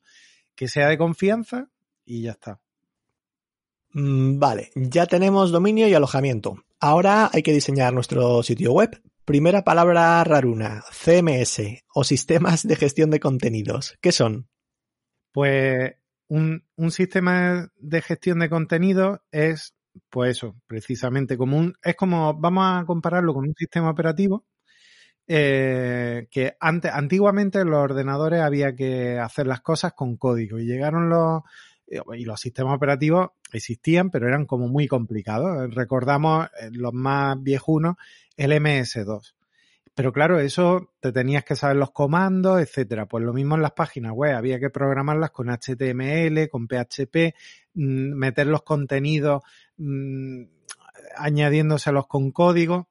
Que 0.56 0.68
sea 0.68 0.88
de 0.88 0.98
confianza 0.98 1.70
y 2.06 2.24
ya 2.24 2.32
está. 2.32 2.62
Mm, 3.92 4.40
vale, 4.40 4.72
ya 4.76 5.06
tenemos 5.06 5.52
dominio 5.52 5.88
y 5.88 5.94
alojamiento. 5.94 6.64
Ahora 6.80 7.30
hay 7.32 7.44
que 7.44 7.54
diseñar 7.54 7.94
nuestro 7.94 8.42
sitio 8.42 8.72
web. 8.72 9.02
Primera 9.26 9.64
palabra 9.64 10.24
raruna, 10.24 10.84
CMS 10.92 11.84
o 11.94 12.04
sistemas 12.04 12.66
de 12.68 12.76
gestión 12.76 13.10
de 13.10 13.20
contenidos. 13.20 13.98
¿Qué 14.02 14.12
son? 14.12 14.48
Pues 15.32 15.96
un, 16.34 16.64
un 16.78 16.90
sistema 16.90 17.70
de 17.78 18.02
gestión 18.02 18.40
de 18.40 18.50
contenidos 18.50 19.20
es, 19.32 19.76
pues 20.10 20.38
eso, 20.38 20.56
precisamente 20.66 21.38
como 21.38 21.58
un, 21.58 21.76
es 21.84 21.96
como, 21.96 22.34
vamos 22.34 22.66
a 22.66 22.86
compararlo 22.88 23.36
con 23.36 23.48
un 23.48 23.54
sistema 23.56 23.92
operativo, 23.92 24.44
eh, 25.28 26.28
que 26.32 26.58
antes, 26.60 26.92
antiguamente 26.92 27.60
en 27.60 27.70
los 27.70 27.84
ordenadores 27.84 28.42
había 28.42 28.76
que 28.76 29.20
hacer 29.20 29.46
las 29.46 29.62
cosas 29.62 29.94
con 29.94 30.18
código 30.18 30.58
y 30.58 30.66
llegaron 30.66 31.08
los, 31.08 31.44
y 31.88 32.26
los 32.26 32.42
sistemas 32.42 32.78
operativos 32.78 33.30
existían, 33.52 34.10
pero 34.10 34.28
eran 34.28 34.48
como 34.48 34.68
muy 34.68 34.88
complicados. 34.88 35.74
Recordamos 35.76 36.48
eh, 36.60 36.70
los 36.72 36.94
más 36.94 37.42
viejunos, 37.44 37.96
el 38.38 38.54
MS2. 38.54 39.36
Pero 39.96 40.12
claro, 40.12 40.40
eso 40.40 40.92
te 41.00 41.12
tenías 41.12 41.44
que 41.46 41.56
saber 41.56 41.78
los 41.78 41.92
comandos, 41.92 42.60
etcétera. 42.60 43.08
Pues 43.08 43.24
lo 43.24 43.34
mismo 43.34 43.56
en 43.56 43.62
las 43.62 43.74
páginas 43.74 44.14
web, 44.14 44.36
había 44.36 44.60
que 44.60 44.70
programarlas 44.72 45.32
con 45.32 45.50
HTML, 45.50 46.50
con 46.50 46.68
PHP, 46.68 47.36
mm, 47.76 48.14
meter 48.14 48.48
los 48.48 48.64
contenidos 48.64 49.44
mmm, 49.78 50.44
añadiéndoselos 51.18 52.08
con 52.08 52.32
código. 52.32 52.90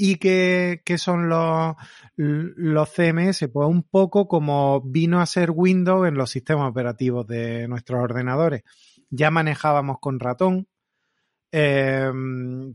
¿Y 0.00 0.16
qué, 0.16 0.80
qué 0.84 0.96
son 0.96 1.28
los, 1.28 1.74
los, 2.16 2.88
CMS? 2.88 3.48
Pues 3.52 3.68
un 3.68 3.82
poco 3.82 4.28
como 4.28 4.80
vino 4.80 5.20
a 5.20 5.26
ser 5.26 5.50
Windows 5.50 6.06
en 6.06 6.14
los 6.14 6.30
sistemas 6.30 6.70
operativos 6.70 7.26
de 7.26 7.66
nuestros 7.66 8.00
ordenadores. 8.00 8.62
Ya 9.10 9.32
manejábamos 9.32 9.98
con 10.00 10.20
ratón, 10.20 10.68
eh, 11.52 12.10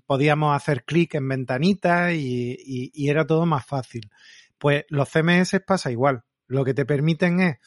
podíamos 0.06 0.56
hacer 0.56 0.84
clic 0.84 1.15
en 1.15 1.27
ventanitas 1.27 2.13
y, 2.13 2.92
era 3.08 3.25
todo 3.25 3.46
más 3.46 3.65
fácil. 3.65 4.10
Pues 4.58 4.86
los 4.89 5.10
CMS 5.10 5.62
pasa 5.65 5.92
igual. 5.92 6.24
Lo 6.48 6.63
que 6.63 6.74
te 6.74 6.86
permiten 6.86 7.39
es 7.39 7.58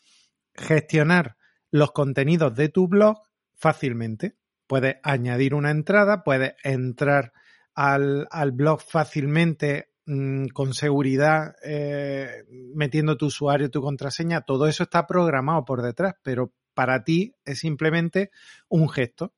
gestionar 0.55 1.37
los 1.71 1.93
contenidos 1.93 2.55
de 2.55 2.69
tu 2.69 2.89
blog 2.89 3.19
fácilmente. 3.55 4.37
Puedes 4.67 4.97
añadir 5.03 5.55
una 5.55 5.71
entrada, 5.71 6.25
puedes 6.25 6.55
entrar 6.65 7.33
al, 7.75 8.27
al 8.31 8.53
blog 8.53 8.81
fácilmente 8.81 9.91
mmm, 10.07 10.47
con 10.47 10.75
seguridad, 10.75 11.55
eh, 11.63 12.45
metiendo 12.75 13.17
tu 13.17 13.27
usuario, 13.27 13.71
tu 13.71 13.83
contraseña, 13.83 14.41
todo 14.41 14.67
eso 14.67 14.85
está 14.85 15.07
programado 15.07 15.65
por 15.65 15.83
detrás, 15.83 16.15
pero 16.23 16.53
para 16.75 17.05
ti 17.05 17.35
es 17.45 17.61
simplemente 17.61 18.31
un 18.69 18.89
gesto. 18.89 19.35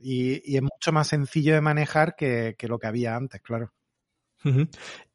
Y, 0.00 0.42
y 0.44 0.56
es 0.56 0.62
mucho 0.62 0.92
más 0.92 1.08
sencillo 1.08 1.54
de 1.54 1.60
manejar 1.60 2.14
que, 2.16 2.56
que, 2.58 2.68
lo 2.68 2.78
que 2.78 2.86
había 2.86 3.16
antes, 3.16 3.40
claro. 3.42 3.72
Uh 4.44 4.48
-huh. 4.48 4.68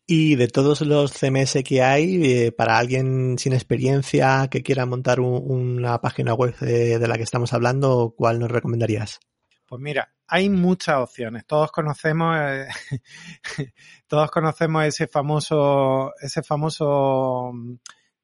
Y 0.07 0.35
de 0.35 0.47
todos 0.47 0.81
los 0.81 1.13
CMS 1.13 1.63
que 1.63 1.81
hay, 1.81 2.23
eh, 2.23 2.51
para 2.51 2.77
alguien 2.77 3.39
sin 3.39 3.53
experiencia 3.53 4.47
que 4.51 4.61
quiera 4.61 4.85
montar 4.85 5.19
un, 5.19 5.51
una 5.51 5.99
página 5.99 6.35
web 6.35 6.55
de, 6.59 6.99
de 6.99 7.07
la 7.07 7.17
que 7.17 7.23
estamos 7.23 7.53
hablando, 7.53 8.13
¿cuál 8.15 8.39
nos 8.39 8.51
recomendarías? 8.51 9.19
Pues 9.67 9.81
mira, 9.81 10.13
hay 10.27 10.49
muchas 10.49 10.97
opciones. 10.97 11.45
Todos 11.45 11.71
conocemos, 11.71 12.37
eh, 12.39 12.67
todos 14.07 14.29
conocemos 14.29 14.85
ese 14.85 15.07
famoso, 15.07 16.13
ese 16.21 16.43
famoso 16.43 17.51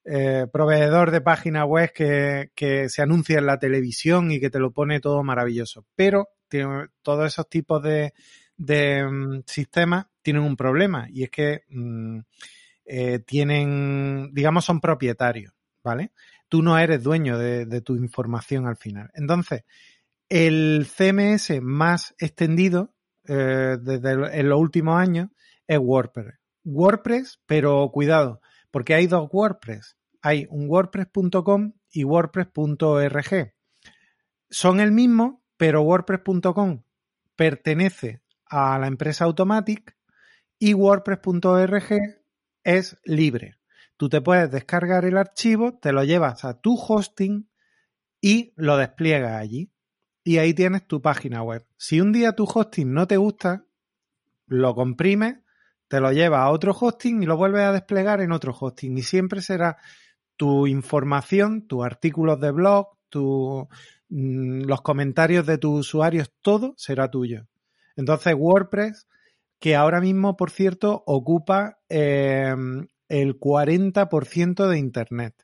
eh, 0.06 0.48
proveedor 0.52 1.12
de 1.12 1.22
página 1.22 1.66
web 1.66 1.92
que, 1.94 2.52
que, 2.56 2.90
se 2.90 3.02
anuncia 3.02 3.40
en 3.40 3.46
la 3.46 3.60
televisión 3.60 4.32
y 4.32 4.40
que 4.40 4.50
te 4.50 4.60
lo 4.60 4.72
pone 4.72 5.00
todo 5.00 5.24
maravilloso. 5.24 5.86
Pero 5.96 6.30
todos 7.02 7.28
esos 7.28 7.50
tipos 7.50 7.82
de, 7.84 8.14
um, 9.06 9.42
sistemas 9.46 10.08
tienen 10.22 10.44
un 10.44 10.56
problema 10.56 11.08
y 11.10 11.24
es 11.24 11.30
que 11.30 11.64
um, 11.74 12.24
eh, 12.86 13.20
tienen, 13.20 14.32
digamos, 14.34 14.66
son 14.66 14.82
propietarios, 14.82 15.54
¿vale? 15.84 16.12
Tú 16.50 16.62
no 16.62 16.78
eres 16.78 17.02
dueño 17.02 17.38
de, 17.38 17.82
tu 17.82 17.96
información 17.96 18.68
al 18.68 18.76
final. 18.76 19.10
Entonces, 19.14 19.64
el 20.28 20.86
CMS 20.86 21.62
más 21.62 22.14
extendido 22.20 22.94
eh, 23.28 23.78
desde 23.82 24.40
en 24.40 24.50
los 24.50 24.60
últimos 24.60 25.00
años 25.00 25.30
es 25.68 25.80
WordPress. 25.80 26.36
WordPress, 26.64 27.40
pero 27.46 27.90
cuidado, 27.92 28.42
porque 28.72 28.94
hay 28.94 29.08
dos 29.08 29.30
WordPress. 29.32 29.96
Hay 30.22 30.46
un 30.50 30.70
WordPress.com 30.70 31.74
y 31.92 32.04
WordPress.org. 32.04 33.54
Son 34.50 34.80
el 34.80 34.92
mismo, 34.92 35.41
pero 35.62 35.84
WordPress.com 35.84 36.82
pertenece 37.36 38.24
a 38.48 38.80
la 38.80 38.88
empresa 38.88 39.26
Automatic 39.26 39.96
y 40.58 40.74
WordPress.org 40.74 42.00
es 42.64 42.98
libre. 43.04 43.60
Tú 43.96 44.10
te 44.10 44.22
puedes 44.22 44.50
descargar 44.50 45.06
el 45.06 45.20
archivo, 45.20 45.78
te 45.78 45.92
lo 45.92 46.04
llevas 46.04 46.46
a 46.46 46.60
tu 46.60 46.80
hosting 46.80 47.48
y 48.20 48.54
lo 48.56 48.76
despliegas 48.76 49.40
allí 49.40 49.72
y 50.24 50.40
ahí 50.40 50.56
tienes 50.56 50.88
tu 50.88 51.00
página 51.00 51.44
web. 51.44 51.64
Si 51.78 52.02
un 52.02 52.12
día 52.12 52.36
tu 52.36 52.46
hosting 52.52 52.92
no 52.92 53.06
te 53.06 53.18
gusta, 53.18 53.64
lo 54.48 54.74
comprimes, 54.74 55.42
te 55.88 56.00
lo 56.00 56.12
llevas 56.12 56.40
a 56.40 56.50
otro 56.50 56.72
hosting 56.74 57.22
y 57.22 57.28
lo 57.28 57.38
vuelves 57.38 57.62
a 57.62 57.72
desplegar 57.72 58.20
en 58.22 58.32
otro 58.32 58.52
hosting. 58.60 58.98
Y 58.98 59.04
siempre 59.04 59.44
será 59.44 59.78
tu 60.38 60.66
información, 60.66 61.68
tus 61.68 61.86
artículos 61.86 62.40
de 62.40 62.50
blog, 62.50 62.98
tu, 63.10 63.70
los 64.12 64.82
comentarios 64.82 65.46
de 65.46 65.58
tus 65.58 65.80
usuarios, 65.80 66.32
todo 66.42 66.74
será 66.78 67.10
tuyo. 67.10 67.48
Entonces 67.96 68.36
WordPress, 68.38 69.08
que 69.60 69.76
ahora 69.76 70.02
mismo, 70.02 70.36
por 70.36 70.52
cierto, 70.52 71.04
ocupa 71.06 71.80
eh, 71.88 72.54
el 73.08 73.40
40% 73.40 74.68
de 74.68 74.78
Internet. 74.78 75.36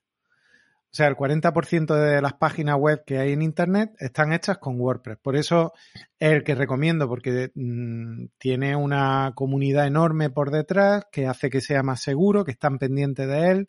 O 0.89 0.95
sea, 0.97 1.07
el 1.07 1.15
40% 1.15 1.95
de 1.95 2.21
las 2.21 2.33
páginas 2.33 2.77
web 2.77 3.03
que 3.05 3.19
hay 3.19 3.33
en 3.33 3.41
Internet 3.41 3.91
están 3.99 4.33
hechas 4.33 4.57
con 4.57 4.79
WordPress. 4.79 5.17
Por 5.21 5.35
eso 5.35 5.73
es 6.17 6.31
el 6.31 6.43
que 6.43 6.55
recomiendo, 6.55 7.07
porque 7.07 7.51
mmm, 7.55 8.25
tiene 8.37 8.75
una 8.75 9.33
comunidad 9.35 9.85
enorme 9.85 10.29
por 10.29 10.49
detrás 10.49 11.05
que 11.11 11.27
hace 11.27 11.49
que 11.49 11.61
sea 11.61 11.83
más 11.83 12.01
seguro, 12.01 12.45
que 12.45 12.51
están 12.51 12.79
pendientes 12.79 13.27
de 13.27 13.51
él. 13.51 13.67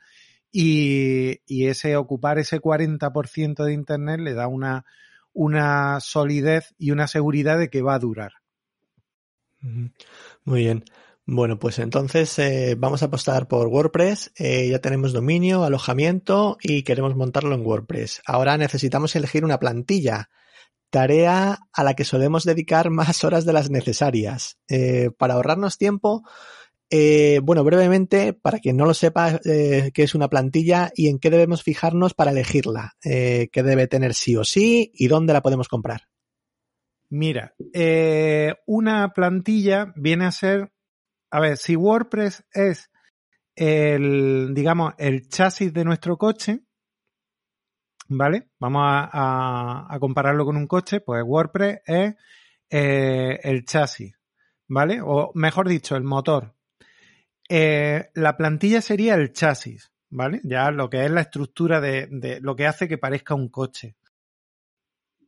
Y, 0.50 1.66
ese 1.66 1.96
ocupar 1.96 2.38
ese 2.38 2.60
40% 2.60 3.64
de 3.64 3.72
Internet 3.72 4.20
le 4.20 4.34
da 4.34 4.48
una, 4.48 4.84
una 5.32 6.00
solidez 6.00 6.74
y 6.78 6.90
una 6.90 7.06
seguridad 7.06 7.58
de 7.58 7.68
que 7.70 7.82
va 7.82 7.94
a 7.94 7.98
durar. 7.98 8.32
Muy 9.60 10.60
bien. 10.60 10.84
Bueno, 11.30 11.58
pues 11.58 11.78
entonces 11.78 12.38
eh, 12.38 12.74
vamos 12.78 13.02
a 13.02 13.06
apostar 13.06 13.48
por 13.48 13.68
WordPress. 13.68 14.32
Eh, 14.38 14.68
ya 14.70 14.78
tenemos 14.78 15.12
dominio, 15.12 15.62
alojamiento 15.62 16.56
y 16.62 16.84
queremos 16.84 17.16
montarlo 17.16 17.54
en 17.54 17.66
WordPress. 17.66 18.22
Ahora 18.24 18.56
necesitamos 18.56 19.14
elegir 19.14 19.44
una 19.44 19.58
plantilla, 19.58 20.30
tarea 20.88 21.58
a 21.70 21.84
la 21.84 21.92
que 21.92 22.04
solemos 22.04 22.44
dedicar 22.44 22.88
más 22.90 23.24
horas 23.24 23.44
de 23.44 23.52
las 23.52 23.68
necesarias. 23.68 24.56
Eh, 24.68 25.10
para 25.18 25.34
ahorrarnos 25.34 25.76
tiempo, 25.76 26.22
eh, 26.90 27.40
bueno, 27.42 27.64
brevemente, 27.64 28.32
para 28.32 28.58
quien 28.58 28.76
no 28.76 28.86
lo 28.86 28.94
sepa 28.94 29.40
eh, 29.44 29.90
qué 29.92 30.02
es 30.02 30.14
una 30.14 30.28
plantilla 30.28 30.90
y 30.94 31.08
en 31.08 31.18
qué 31.18 31.30
debemos 31.30 31.62
fijarnos 31.62 32.14
para 32.14 32.30
elegirla, 32.30 32.92
qué 33.02 33.50
debe 33.52 33.86
tener 33.88 34.14
sí 34.14 34.36
o 34.36 34.44
sí 34.44 34.90
y 34.94 35.08
dónde 35.08 35.32
la 35.32 35.42
podemos 35.42 35.68
comprar. 35.68 36.02
Mira, 37.10 37.54
una 38.66 39.12
plantilla 39.12 39.92
viene 39.96 40.26
a 40.26 40.32
ser 40.32 40.72
a 41.30 41.40
ver, 41.40 41.56
si 41.56 41.76
WordPress 41.76 42.44
es 42.52 42.90
el, 43.54 44.54
digamos, 44.54 44.94
el 44.98 45.28
chasis 45.28 45.72
de 45.72 45.84
nuestro 45.84 46.16
coche, 46.16 46.60
¿vale? 48.08 48.50
Vamos 48.58 48.82
a, 48.84 49.94
a, 49.94 49.98
compararlo 49.98 50.44
con 50.44 50.56
un 50.56 50.66
coche, 50.66 51.00
pues 51.00 51.22
WordPress 51.24 51.80
es 51.84 52.14
eh, 52.70 53.40
el 53.42 53.64
chasis, 53.64 54.14
¿vale? 54.68 55.00
O 55.02 55.32
mejor 55.34 55.68
dicho, 55.68 55.96
el 55.96 56.04
motor. 56.04 56.54
Eh, 57.48 58.10
la 58.14 58.36
plantilla 58.36 58.80
sería 58.80 59.14
el 59.14 59.32
chasis, 59.32 59.90
¿vale? 60.10 60.40
Ya 60.44 60.70
lo 60.70 60.90
que 60.90 61.04
es 61.04 61.10
la 61.10 61.22
estructura 61.22 61.80
de, 61.80 62.38
lo 62.42 62.54
que 62.54 62.66
hace 62.66 62.88
que 62.88 62.98
parezca 62.98 63.34
un 63.34 63.48
coche. 63.48 63.96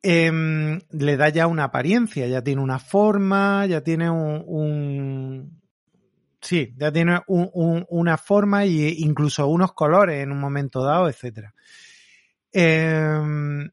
Eh, 0.03 0.79
le 0.91 1.17
da 1.17 1.29
ya 1.29 1.47
una 1.47 1.65
apariencia, 1.65 2.27
ya 2.27 2.43
tiene 2.43 2.63
una 2.63 2.79
forma, 2.79 3.67
ya 3.67 3.83
tiene 3.83 4.11
un, 4.11 5.61
Sí, 6.41 6.75
ya 6.79 6.91
tiene 6.91 7.21
un, 7.27 7.51
un, 7.53 7.87
una 7.91 8.17
forma 8.17 8.65
e 8.65 8.95
incluso 8.99 9.47
unos 9.47 9.73
colores 9.75 10.23
en 10.23 10.33
un 10.33 10.41
momento 10.41 10.83
dado, 10.83 11.09
etcétera. 11.09 11.55
Eh, 12.53 13.69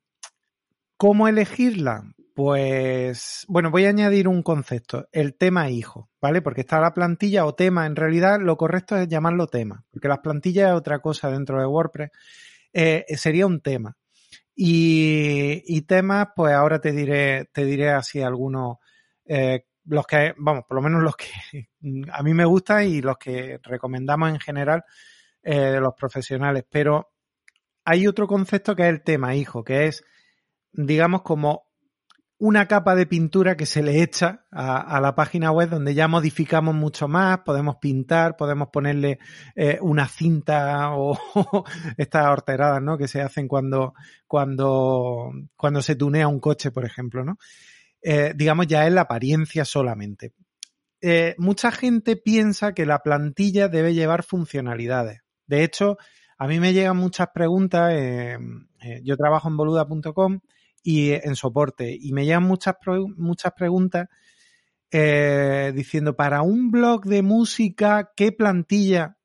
¿Cómo 0.97 1.27
elegirla? 1.27 2.03
Pues, 2.37 3.45
bueno, 3.47 3.71
voy 3.71 3.85
a 3.85 3.89
añadir 3.89 4.27
un 4.27 4.43
concepto, 4.43 5.07
el 5.11 5.35
tema 5.35 5.71
hijo, 5.71 6.11
¿vale? 6.21 6.43
Porque 6.43 6.61
está 6.61 6.79
la 6.79 6.93
plantilla 6.93 7.47
o 7.47 7.55
tema, 7.55 7.87
en 7.87 7.95
realidad 7.95 8.37
lo 8.39 8.57
correcto 8.57 8.95
es 8.95 9.07
llamarlo 9.07 9.47
tema, 9.47 9.83
porque 9.89 10.07
las 10.07 10.19
plantillas 10.19 10.69
es 10.69 10.75
otra 10.75 10.99
cosa 10.99 11.31
dentro 11.31 11.59
de 11.59 11.65
WordPress, 11.65 12.11
eh, 12.73 13.05
sería 13.15 13.47
un 13.47 13.59
tema. 13.61 13.97
Y, 14.53 15.81
temas, 15.87 16.27
pues 16.35 16.53
ahora 16.53 16.79
te 16.79 16.91
diré, 16.91 17.45
te 17.45 17.65
diré 17.65 17.89
así 17.89 18.21
algunos, 18.21 18.77
eh, 19.25 19.65
los 19.85 20.05
que, 20.05 20.35
vamos, 20.37 20.65
por 20.69 20.75
lo 20.75 20.83
menos 20.83 21.01
los 21.01 21.15
que 21.15 21.69
a 22.13 22.21
mí 22.21 22.35
me 22.35 22.45
gustan 22.45 22.85
y 22.87 23.01
los 23.01 23.17
que 23.17 23.59
recomendamos 23.63 24.29
en 24.29 24.39
general 24.39 24.83
eh, 25.41 25.55
de 25.59 25.81
los 25.81 25.95
profesionales. 25.95 26.65
Pero 26.69 27.09
hay 27.83 28.05
otro 28.05 28.27
concepto 28.27 28.75
que 28.75 28.83
es 28.83 28.89
el 28.89 29.01
tema, 29.01 29.33
hijo, 29.33 29.63
que 29.63 29.87
es, 29.87 30.03
digamos, 30.71 31.23
como 31.23 31.66
una 32.39 32.67
capa 32.67 32.95
de 32.95 33.07
pintura 33.07 33.57
que 33.57 33.65
se 33.65 33.81
le 33.81 34.03
echa 34.03 34.45
a, 34.51 34.99
la 35.01 35.15
página 35.15 35.51
web 35.51 35.69
donde 35.69 35.95
ya 35.95 36.07
modificamos 36.07 36.75
mucho 36.75 37.07
más, 37.07 37.39
podemos 37.39 37.77
pintar, 37.77 38.35
podemos 38.37 38.69
ponerle 38.71 39.17
eh, 39.55 39.79
una 39.81 40.07
cinta 40.07 40.91
o 40.95 41.17
estas 41.97 42.27
horteradas, 42.27 42.81
¿no? 42.81 42.97
Que 42.97 43.07
se 43.07 43.21
hacen 43.21 43.47
cuando, 43.47 43.93
cuando, 44.27 45.31
cuando 45.55 45.81
se 45.81 45.95
tunea 45.95 46.27
un 46.27 46.39
coche, 46.39 46.69
por 46.69 46.85
ejemplo, 46.85 47.23
¿no? 47.23 47.37
Eh, 48.03 48.33
digamos 48.35 48.67
ya 48.67 48.85
es 48.85 48.93
la 48.93 49.01
apariencia 49.01 49.65
solamente. 49.65 50.33
Eh, 51.01 51.33
mucha 51.39 51.71
gente 51.71 52.17
piensa 52.17 52.73
que 52.73 52.85
la 52.85 52.99
plantilla 52.99 53.67
debe 53.67 53.95
llevar 53.95 54.21
funcionalidades. 54.21 55.21
De 55.47 55.63
hecho, 55.63 55.97
a 56.37 56.47
mí 56.47 56.59
me 56.59 56.73
llegan 56.73 56.97
muchas 56.97 57.29
preguntas, 57.33 57.93
yo 59.01 59.17
trabajo 59.17 59.47
en 59.49 59.57
boluda.com 59.57 60.39
y 60.83 61.11
en 61.11 61.35
soporte. 61.35 61.95
Y 61.99 62.13
me 62.13 62.25
llegan 62.25 62.43
muchas, 62.43 62.75
muchas 63.17 63.53
preguntas 63.53 64.07
eh, 64.91 65.73
diciendo, 65.75 66.15
para 66.15 66.41
un 66.41 66.71
blog 66.71 67.05
de 67.05 67.21
música, 67.21 68.11
¿qué 68.15 68.31
plantilla 68.31 69.17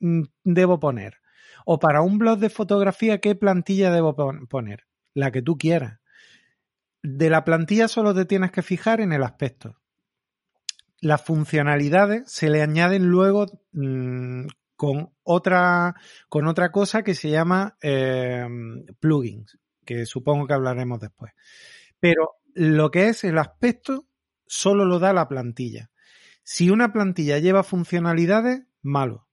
mm, 0.00 0.22
debo 0.44 0.80
poner? 0.80 1.18
O 1.64 1.78
para 1.78 2.02
un 2.02 2.18
blog 2.18 2.38
de 2.38 2.50
fotografía, 2.50 3.20
¿qué 3.20 3.34
plantilla 3.34 3.92
debo 3.92 4.14
poner? 4.48 4.86
La 5.14 5.30
que 5.30 5.42
tú 5.42 5.56
quieras. 5.56 6.00
De 7.02 7.30
la 7.30 7.44
plantilla 7.44 7.88
solo 7.88 8.14
te 8.14 8.24
tienes 8.24 8.50
que 8.50 8.62
fijar 8.62 9.00
en 9.00 9.12
el 9.12 9.22
aspecto. 9.22 9.76
Las 11.00 11.22
funcionalidades 11.22 12.30
se 12.30 12.50
le 12.50 12.62
añaden 12.62 13.06
luego 13.06 13.46
mm, 13.72 14.46
con, 14.74 15.12
otra, 15.22 15.94
con 16.28 16.48
otra 16.48 16.72
cosa 16.72 17.02
que 17.02 17.14
se 17.14 17.30
llama 17.30 17.76
eh, 17.80 18.46
plugins 18.98 19.58
que 19.86 20.04
supongo 20.04 20.46
que 20.46 20.52
hablaremos 20.52 21.00
después. 21.00 21.32
Pero 21.98 22.36
lo 22.52 22.90
que 22.90 23.08
es 23.08 23.24
el 23.24 23.38
aspecto 23.38 24.06
solo 24.46 24.84
lo 24.84 24.98
da 24.98 25.14
la 25.14 25.28
plantilla. 25.28 25.90
Si 26.42 26.68
una 26.68 26.92
plantilla 26.92 27.38
lleva 27.38 27.62
funcionalidades, 27.62 28.64
malo. 28.82 29.26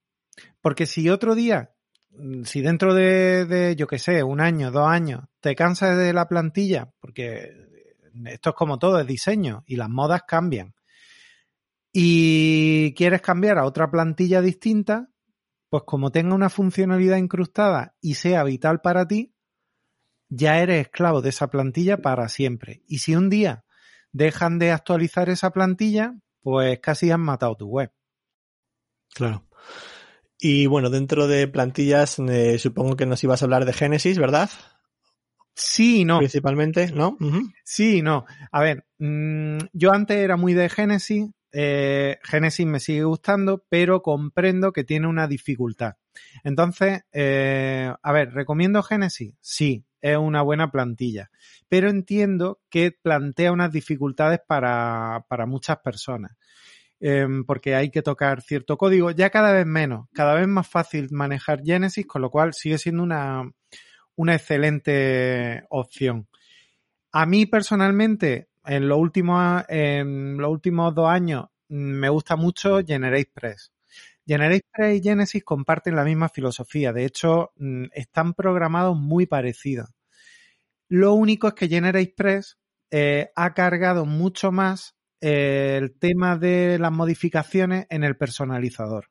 Porque 0.62 0.86
si 0.86 1.10
otro 1.10 1.34
día, 1.34 1.74
si 2.44 2.60
dentro 2.62 2.94
de, 2.94 3.74
yo 3.76 3.86
qué 3.86 3.98
sé, 3.98 4.22
un 4.22 4.40
año, 4.40 4.70
dos 4.70 4.88
años, 4.88 5.24
te 5.40 5.54
cansas 5.54 5.96
de 5.96 6.12
la 6.12 6.26
plantilla, 6.26 6.90
porque 7.00 7.52
esto 8.26 8.50
es 8.50 8.56
como 8.56 8.78
todo, 8.78 9.00
es 9.00 9.06
diseño 9.06 9.62
y 9.66 9.76
las 9.76 9.90
modas 9.90 10.22
cambian, 10.26 10.74
y 11.92 12.92
quieres 12.94 13.22
cambiar 13.22 13.58
a 13.58 13.64
otra 13.64 13.90
plantilla 13.90 14.40
distinta, 14.40 15.10
pues 15.68 15.84
como 15.86 16.10
tenga 16.10 16.34
una 16.34 16.50
funcionalidad 16.50 17.16
incrustada 17.16 17.94
y 18.00 18.14
sea 18.14 18.42
vital 18.42 18.80
para 18.80 19.06
ti, 19.06 19.33
ya 20.34 20.60
eres 20.60 20.86
esclavo 20.86 21.22
de 21.22 21.30
esa 21.30 21.48
plantilla 21.48 21.98
para 21.98 22.28
siempre. 22.28 22.82
Y 22.86 22.98
si 22.98 23.14
un 23.14 23.30
día 23.30 23.64
dejan 24.12 24.58
de 24.58 24.72
actualizar 24.72 25.28
esa 25.28 25.50
plantilla, 25.50 26.14
pues 26.40 26.78
casi 26.80 27.10
han 27.10 27.20
matado 27.20 27.56
tu 27.56 27.66
web. 27.66 27.92
Claro. 29.14 29.46
Y 30.38 30.66
bueno, 30.66 30.90
dentro 30.90 31.26
de 31.26 31.48
plantillas, 31.48 32.18
eh, 32.18 32.58
supongo 32.58 32.96
que 32.96 33.06
nos 33.06 33.22
ibas 33.24 33.42
a 33.42 33.46
hablar 33.46 33.64
de 33.64 33.72
Genesis, 33.72 34.18
¿verdad? 34.18 34.50
Sí 35.54 36.00
y 36.00 36.04
no. 36.04 36.18
Principalmente, 36.18 36.90
¿no? 36.92 37.16
Sí 37.64 37.98
y 37.98 38.02
no. 38.02 38.26
A 38.50 38.60
ver, 38.60 38.84
mm, 38.98 39.58
yo 39.72 39.92
antes 39.92 40.16
era 40.16 40.36
muy 40.36 40.52
de 40.52 40.68
Genesis. 40.68 41.30
Eh, 41.52 42.18
Genesis 42.24 42.66
me 42.66 42.80
sigue 42.80 43.04
gustando, 43.04 43.64
pero 43.68 44.02
comprendo 44.02 44.72
que 44.72 44.82
tiene 44.82 45.06
una 45.06 45.28
dificultad. 45.28 45.94
Entonces, 46.42 47.02
eh, 47.12 47.92
a 48.02 48.12
ver, 48.12 48.32
¿recomiendo 48.32 48.82
Genesis? 48.82 49.34
Sí, 49.40 49.84
es 50.04 50.18
una 50.18 50.42
buena 50.42 50.70
plantilla. 50.70 51.30
Pero 51.66 51.88
entiendo 51.88 52.60
que 52.68 52.92
plantea 52.92 53.52
unas 53.52 53.72
dificultades 53.72 54.38
para, 54.46 55.24
muchas 55.46 55.78
personas. 55.78 56.36
Em, 57.00 57.44
porque 57.44 57.74
hay 57.74 57.90
que 57.90 58.02
tocar 58.02 58.42
cierto 58.42 58.76
código, 58.76 59.10
ya 59.10 59.30
cada 59.30 59.52
vez 59.52 59.66
menos, 59.66 60.06
cada 60.12 60.34
vez 60.34 60.46
más 60.46 60.68
fácil 60.68 61.08
manejar 61.10 61.62
Genesis, 61.64 62.06
con 62.06 62.20
lo 62.20 62.30
cual 62.30 62.52
sigue 62.52 62.76
siendo 62.76 63.02
una, 63.02 63.50
una 64.14 64.34
excelente 64.34 65.64
opción. 65.70 66.28
A 67.10 67.24
mí 67.24 67.46
personalmente, 67.46 68.48
en 68.66 68.88
los 68.88 68.98
últimos, 68.98 69.64
en 69.68 70.36
los 70.36 70.50
últimos 70.50 70.94
dos 70.94 71.08
años, 71.08 71.46
me 71.68 72.10
gusta 72.10 72.36
mucho 72.36 72.80
GeneratePress. 72.84 73.73
GeneratePress 74.26 74.98
y 74.98 75.02
Genesis 75.02 75.44
comparten 75.44 75.96
la 75.96 76.04
misma 76.04 76.28
filosofía. 76.28 76.92
De 76.92 77.04
hecho, 77.04 77.52
mm, 77.56 77.86
están 77.92 78.34
programados 78.34 78.96
muy 78.96 79.26
parecidos. 79.26 79.90
Lo 80.88 81.14
único 81.14 81.48
es 81.48 81.54
que 81.54 81.68
GeneratePress 81.68 82.58
eh, 82.90 83.30
ha 83.34 83.54
cargado 83.54 84.06
mucho 84.06 84.52
más 84.52 84.94
eh, 85.20 85.78
el 85.80 85.98
tema 85.98 86.36
de 86.36 86.78
las 86.78 86.92
modificaciones 86.92 87.86
en 87.90 88.04
el 88.04 88.16
personalizador. 88.16 89.06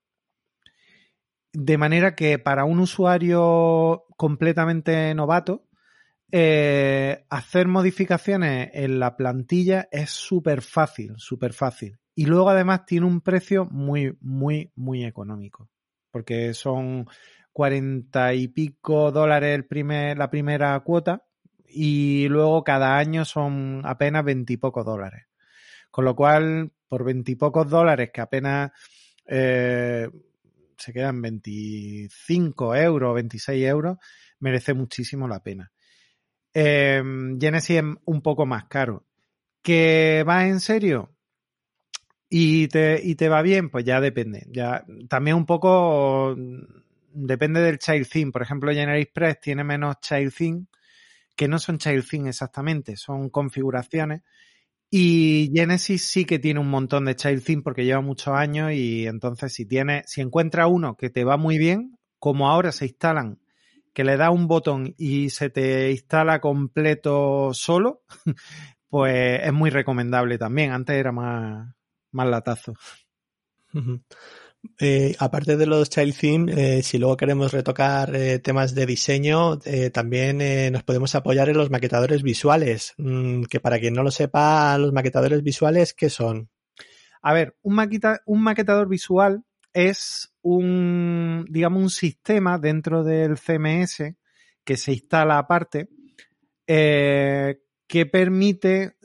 De 1.54 1.78
manera 1.78 2.16
que 2.16 2.40
para 2.40 2.66
un 2.66 2.80
usuario 2.80 4.06
completamente 4.18 5.14
novato, 5.14 5.68
eh, 6.32 7.26
hacer 7.30 7.68
modificaciones 7.68 8.72
en 8.74 9.00
la 9.00 9.16
plantilla 9.16 9.88
es 9.92 10.10
súper 10.10 10.62
fácil, 10.62 11.14
súper 11.18 11.54
fácil. 11.54 12.00
Y 12.16 12.26
luego 12.26 12.50
además 12.50 12.86
tiene 12.86 13.06
un 13.06 13.22
precio 13.22 13.66
muy, 13.66 14.18
muy, 14.22 14.72
muy 14.76 15.04
económico. 15.04 15.70
Porque 16.12 16.54
son 16.54 17.08
cuarenta 17.52 18.34
y 18.34 18.48
pico 18.48 19.12
dólares 19.12 19.56
el 19.56 19.66
primer, 19.66 20.18
la 20.18 20.30
primera 20.30 20.80
cuota 20.82 21.24
y 21.68 22.28
luego 22.28 22.64
cada 22.64 22.98
año 22.98 23.26
son 23.26 23.82
apenas 23.86 24.24
veintipocos 24.24 24.86
dólares. 24.86 25.26
Con 25.90 26.06
lo 26.06 26.16
cual, 26.16 26.72
por 26.88 27.04
veintipocos 27.04 27.70
dólares, 27.70 28.12
que 28.14 28.22
apenas 28.22 28.72
eh, 29.26 30.10
se 30.78 30.94
quedan 30.94 31.22
25 31.22 32.76
euros, 32.76 33.16
26 33.16 33.66
euros, 33.66 33.98
merece 34.40 34.74
muchísimo 34.74 35.28
la 35.28 35.42
pena. 35.42 35.72
Eh, 36.54 37.02
Genesis 37.40 37.78
es 37.78 37.84
un 38.06 38.22
poco 38.22 38.46
más 38.46 38.66
caro. 38.66 39.06
¿Que 39.62 40.24
va 40.28 40.46
en 40.46 40.60
serio? 40.60 41.13
Y 42.36 42.68
te, 42.68 43.00
y 43.04 43.14
te 43.14 43.30
va 43.30 43.44
bien, 43.44 43.70
pues 43.70 43.86
ya 43.86 44.02
depende. 44.02 44.48
Ya, 44.50 44.84
también 45.08 45.36
un 45.38 45.46
poco 45.46 46.36
depende 47.14 47.62
del 47.62 47.78
child 47.78 48.10
theme. 48.10 48.32
Por 48.32 48.42
ejemplo, 48.42 48.72
Express 48.72 49.40
tiene 49.40 49.64
menos 49.64 50.00
child 50.02 50.34
theme, 50.36 50.66
que 51.36 51.48
no 51.48 51.60
son 51.60 51.78
child 51.78 52.04
theme 52.10 52.30
exactamente, 52.30 52.98
son 52.98 53.30
configuraciones. 53.30 54.24
Y 54.90 55.52
Genesis 55.54 56.06
sí 56.06 56.26
que 56.26 56.40
tiene 56.40 56.60
un 56.60 56.72
montón 56.72 57.06
de 57.06 57.16
child 57.16 57.44
theme 57.44 57.62
porque 57.62 57.86
lleva 57.86 58.02
muchos 58.02 58.34
años 58.34 58.72
y 58.74 59.06
entonces 59.06 59.54
si 59.54 59.68
tiene, 59.68 60.02
si 60.08 60.22
encuentra 60.22 60.66
uno 60.66 60.98
que 60.98 61.12
te 61.12 61.24
va 61.24 61.38
muy 61.38 61.60
bien, 61.60 62.00
como 62.18 62.50
ahora 62.50 62.72
se 62.72 62.86
instalan, 62.88 63.40
que 63.94 64.04
le 64.04 64.18
da 64.18 64.32
un 64.32 64.48
botón 64.48 64.96
y 64.98 65.30
se 65.30 65.52
te 65.52 65.92
instala 65.92 66.42
completo 66.42 67.54
solo, 67.54 68.02
pues 68.90 69.42
es 69.44 69.54
muy 69.54 69.70
recomendable 69.70 70.40
también. 70.40 70.72
Antes 70.72 70.96
era 70.96 71.12
más, 71.12 71.76
más 72.14 72.28
latazo. 72.28 72.74
Eh, 74.80 75.14
aparte 75.20 75.58
de 75.58 75.66
los 75.66 75.90
child 75.90 76.16
theme, 76.18 76.78
eh, 76.78 76.84
si 76.84 76.98
luego 76.98 77.18
queremos 77.18 77.52
retocar 77.52 78.16
eh, 78.16 78.40
temas 78.40 78.74
de 78.74 78.86
diseño, 78.86 79.60
también 79.92 80.72
nos 80.72 80.84
podemos 80.84 81.16
apoyar 81.16 81.50
en 81.50 81.58
los 81.58 81.70
maquetadores 81.70 82.24
visuales, 82.24 82.94
mm, 82.98 83.44
que 83.44 83.60
para 83.60 83.80
quien 83.80 83.94
no 83.94 84.04
lo 84.04 84.12
sepa, 84.12 84.78
los 84.78 84.94
maquetadores 84.94 85.44
visuales, 85.44 85.94
¿qué 85.94 86.10
son? 86.10 86.50
A 87.22 87.34
ver, 87.34 87.58
un, 87.62 87.78
un 88.26 88.44
maquetador 88.44 88.88
visual 88.88 89.44
es 89.74 90.34
un, 90.42 91.46
digamos, 91.50 91.82
un 91.82 91.90
sistema 91.90 92.58
dentro 92.58 93.04
del 93.04 93.38
CMS 93.38 94.16
que 94.64 94.78
se 94.78 94.94
instala 94.94 95.40
aparte 95.40 95.90
que 96.66 98.06
permite, 98.06 98.96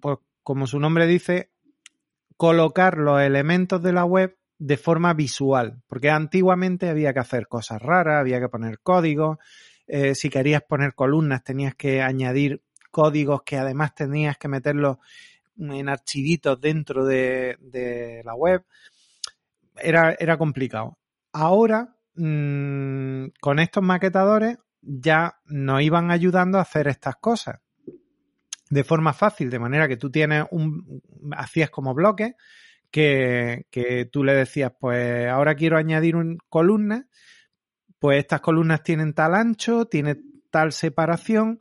pues, 0.00 0.18
como 0.42 0.66
su 0.66 0.80
nombre 0.80 1.06
dice, 1.06 1.52
colocar 2.38 2.98
los 2.98 3.20
elementos 3.20 3.82
de 3.82 3.92
la 3.92 4.04
web 4.04 4.38
de 4.58 4.76
forma 4.76 5.12
visual, 5.12 5.82
porque 5.88 6.08
antiguamente 6.08 6.88
había 6.88 7.12
que 7.12 7.18
hacer 7.18 7.48
cosas 7.48 7.82
raras, 7.82 8.20
había 8.20 8.40
que 8.40 8.48
poner 8.48 8.78
códigos, 8.78 9.38
eh, 9.88 10.14
si 10.14 10.30
querías 10.30 10.62
poner 10.62 10.94
columnas 10.94 11.42
tenías 11.42 11.74
que 11.74 12.00
añadir 12.00 12.62
códigos 12.92 13.42
que 13.42 13.56
además 13.56 13.94
tenías 13.94 14.38
que 14.38 14.46
meterlos 14.46 14.98
en 15.58 15.88
archivitos 15.88 16.60
dentro 16.60 17.04
de, 17.04 18.22
la 18.24 18.34
web. 18.34 18.64
Era, 19.76 20.14
era 20.18 20.38
complicado. 20.38 20.96
Ahora, 21.32 21.96
mm, 22.14 23.30
con 23.40 23.58
estos 23.58 23.82
maquetadores, 23.82 24.58
ya 24.80 25.40
nos 25.46 25.82
iban 25.82 26.12
ayudando 26.12 26.58
a 26.58 26.62
hacer 26.62 26.86
estas 26.86 27.16
cosas 27.16 27.60
de 28.70 28.84
forma 28.84 29.12
fácil, 29.12 29.50
de 29.50 29.58
manera 29.58 29.88
que 29.88 29.96
tú 29.96 30.10
tienes 30.10 30.44
un, 30.50 31.02
hacías 31.32 31.70
como 31.70 31.94
bloques 31.94 32.34
que, 32.90 33.66
que 33.70 34.06
tú 34.06 34.24
le 34.24 34.34
decías, 34.34 34.72
pues 34.78 35.28
ahora 35.28 35.54
quiero 35.54 35.76
añadir 35.76 36.16
un 36.16 36.38
columna, 36.48 37.06
pues 37.98 38.18
estas 38.18 38.40
columnas 38.40 38.82
tienen 38.82 39.14
tal 39.14 39.34
ancho, 39.34 39.86
tiene 39.86 40.16
tal 40.50 40.72
separación 40.72 41.58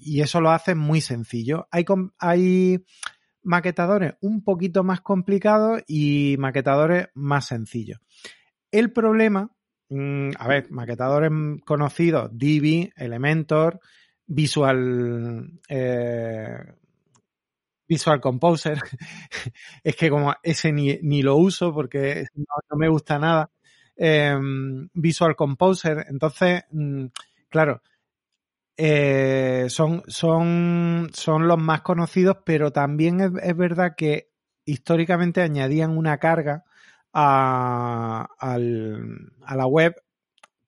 y 0.00 0.20
eso 0.20 0.40
lo 0.40 0.50
hace 0.50 0.74
muy 0.74 1.00
sencillo. 1.00 1.66
Hay, 1.70 1.84
hay 2.18 2.84
maquetadores 3.42 4.14
un 4.20 4.42
poquito 4.42 4.84
más 4.84 5.00
complicados 5.00 5.82
y 5.86 6.36
maquetadores 6.38 7.08
más 7.14 7.46
sencillos. 7.46 8.00
El 8.70 8.92
problema, 8.92 9.50
mm, 9.88 10.30
a 10.38 10.48
ver, 10.48 10.70
maquetadores 10.70 11.30
conocidos, 11.64 12.30
Divi, 12.32 12.92
Elementor, 12.96 13.80
Visual, 14.26 15.60
eh, 15.68 16.58
Visual 17.86 18.20
Composer, 18.20 18.78
es 19.84 19.96
que 19.96 20.10
como 20.10 20.34
ese 20.42 20.72
ni, 20.72 21.22
lo 21.22 21.36
uso 21.36 21.72
porque 21.74 22.26
no, 22.34 22.76
me 22.76 22.88
gusta 22.88 23.18
nada. 23.18 23.50
Em, 23.96 24.88
Visual 24.94 25.36
Composer, 25.36 26.06
entonces, 26.08 26.64
mm, 26.70 27.06
claro, 27.48 27.82
eh, 28.76 29.66
son, 29.68 30.02
son, 30.08 31.10
son 31.14 31.46
los 31.48 31.58
más 31.58 31.82
conocidos, 31.82 32.38
pero 32.44 32.72
también 32.72 33.20
es, 33.20 33.56
verdad 33.56 33.94
que 33.96 34.30
históricamente 34.64 35.42
añadían 35.42 35.96
una 35.96 36.18
carga 36.18 36.64
a, 37.12 38.26
a 38.38 39.56
la 39.56 39.66
web 39.66 39.94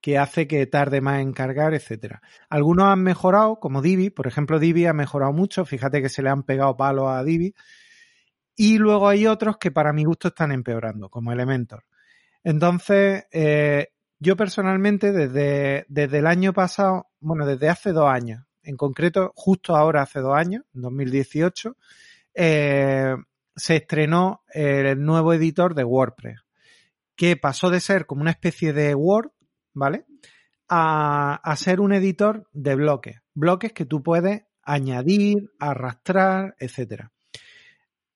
que 0.07 0.19
hace 0.19 0.47
que 0.47 0.65
tarde 0.69 1.01
más 1.01 1.21
en 1.21 1.33
cargar, 1.33 1.75
etcétera. 1.75 2.23
Algunos 2.49 2.87
han 2.87 3.03
mejorado, 3.03 3.59
como 3.59 3.83
Divi, 3.83 4.09
por 4.09 4.29
ejemplo, 4.29 4.61
Divi 4.61 4.87
ha 4.87 4.93
mejorado 4.93 5.33
mucho, 5.33 5.65
fíjate 5.65 6.01
que 6.01 6.09
se 6.09 6.23
le 6.23 6.31
han 6.31 6.45
pegado 6.45 6.77
palos 6.77 7.09
a 7.09 7.25
Divi. 7.25 7.57
Y 8.55 8.79
luego 8.79 9.09
hay 9.09 9.27
otros 9.27 9.57
que 9.57 9.73
para 9.73 9.93
mi 9.93 10.05
gusto 10.05 10.29
están 10.29 10.53
empeorando, 10.53 11.09
como 11.09 11.33
Elementor. 11.33 11.87
Entonces, 12.45 13.25
eh, 13.33 13.89
yo 14.21 14.37
personalmente 14.37 15.11
desde, 15.11 15.87
desde 15.89 16.19
el 16.19 16.29
año 16.29 16.53
pasado, 16.53 17.09
bueno, 17.19 17.45
desde 17.45 17.69
hace 17.69 17.91
dos 17.91 18.09
años, 18.09 18.45
en 18.63 18.77
concreto 18.77 19.33
justo 19.35 19.75
ahora 19.75 20.03
hace 20.03 20.21
dos 20.21 20.37
años, 20.37 20.63
en 20.73 20.83
2018, 20.83 21.77
eh, 22.33 23.17
se 23.57 23.75
estrenó 23.75 24.45
el 24.55 25.05
nuevo 25.05 25.35
editor 25.35 25.75
de 25.75 25.83
WordPress, 25.83 26.43
que 27.17 27.37
pasó 27.37 27.71
de 27.71 27.81
ser 27.81 28.07
como 28.07 28.21
una 28.21 28.31
especie 28.31 28.73
de 28.73 28.95
Word, 28.95 29.33
¿vale? 29.77 30.07
A, 30.69 31.35
a 31.35 31.57
ser 31.57 31.81
un 31.81 31.93
editor 31.93 32.49
de 32.53 32.75
bloques, 32.75 33.21
bloques 33.35 33.73
que 33.73 33.85
tú 33.85 34.03
puedes 34.03 34.43
añadir, 34.63 35.53
arrastrar, 35.61 36.57
etcétera. 36.59 37.13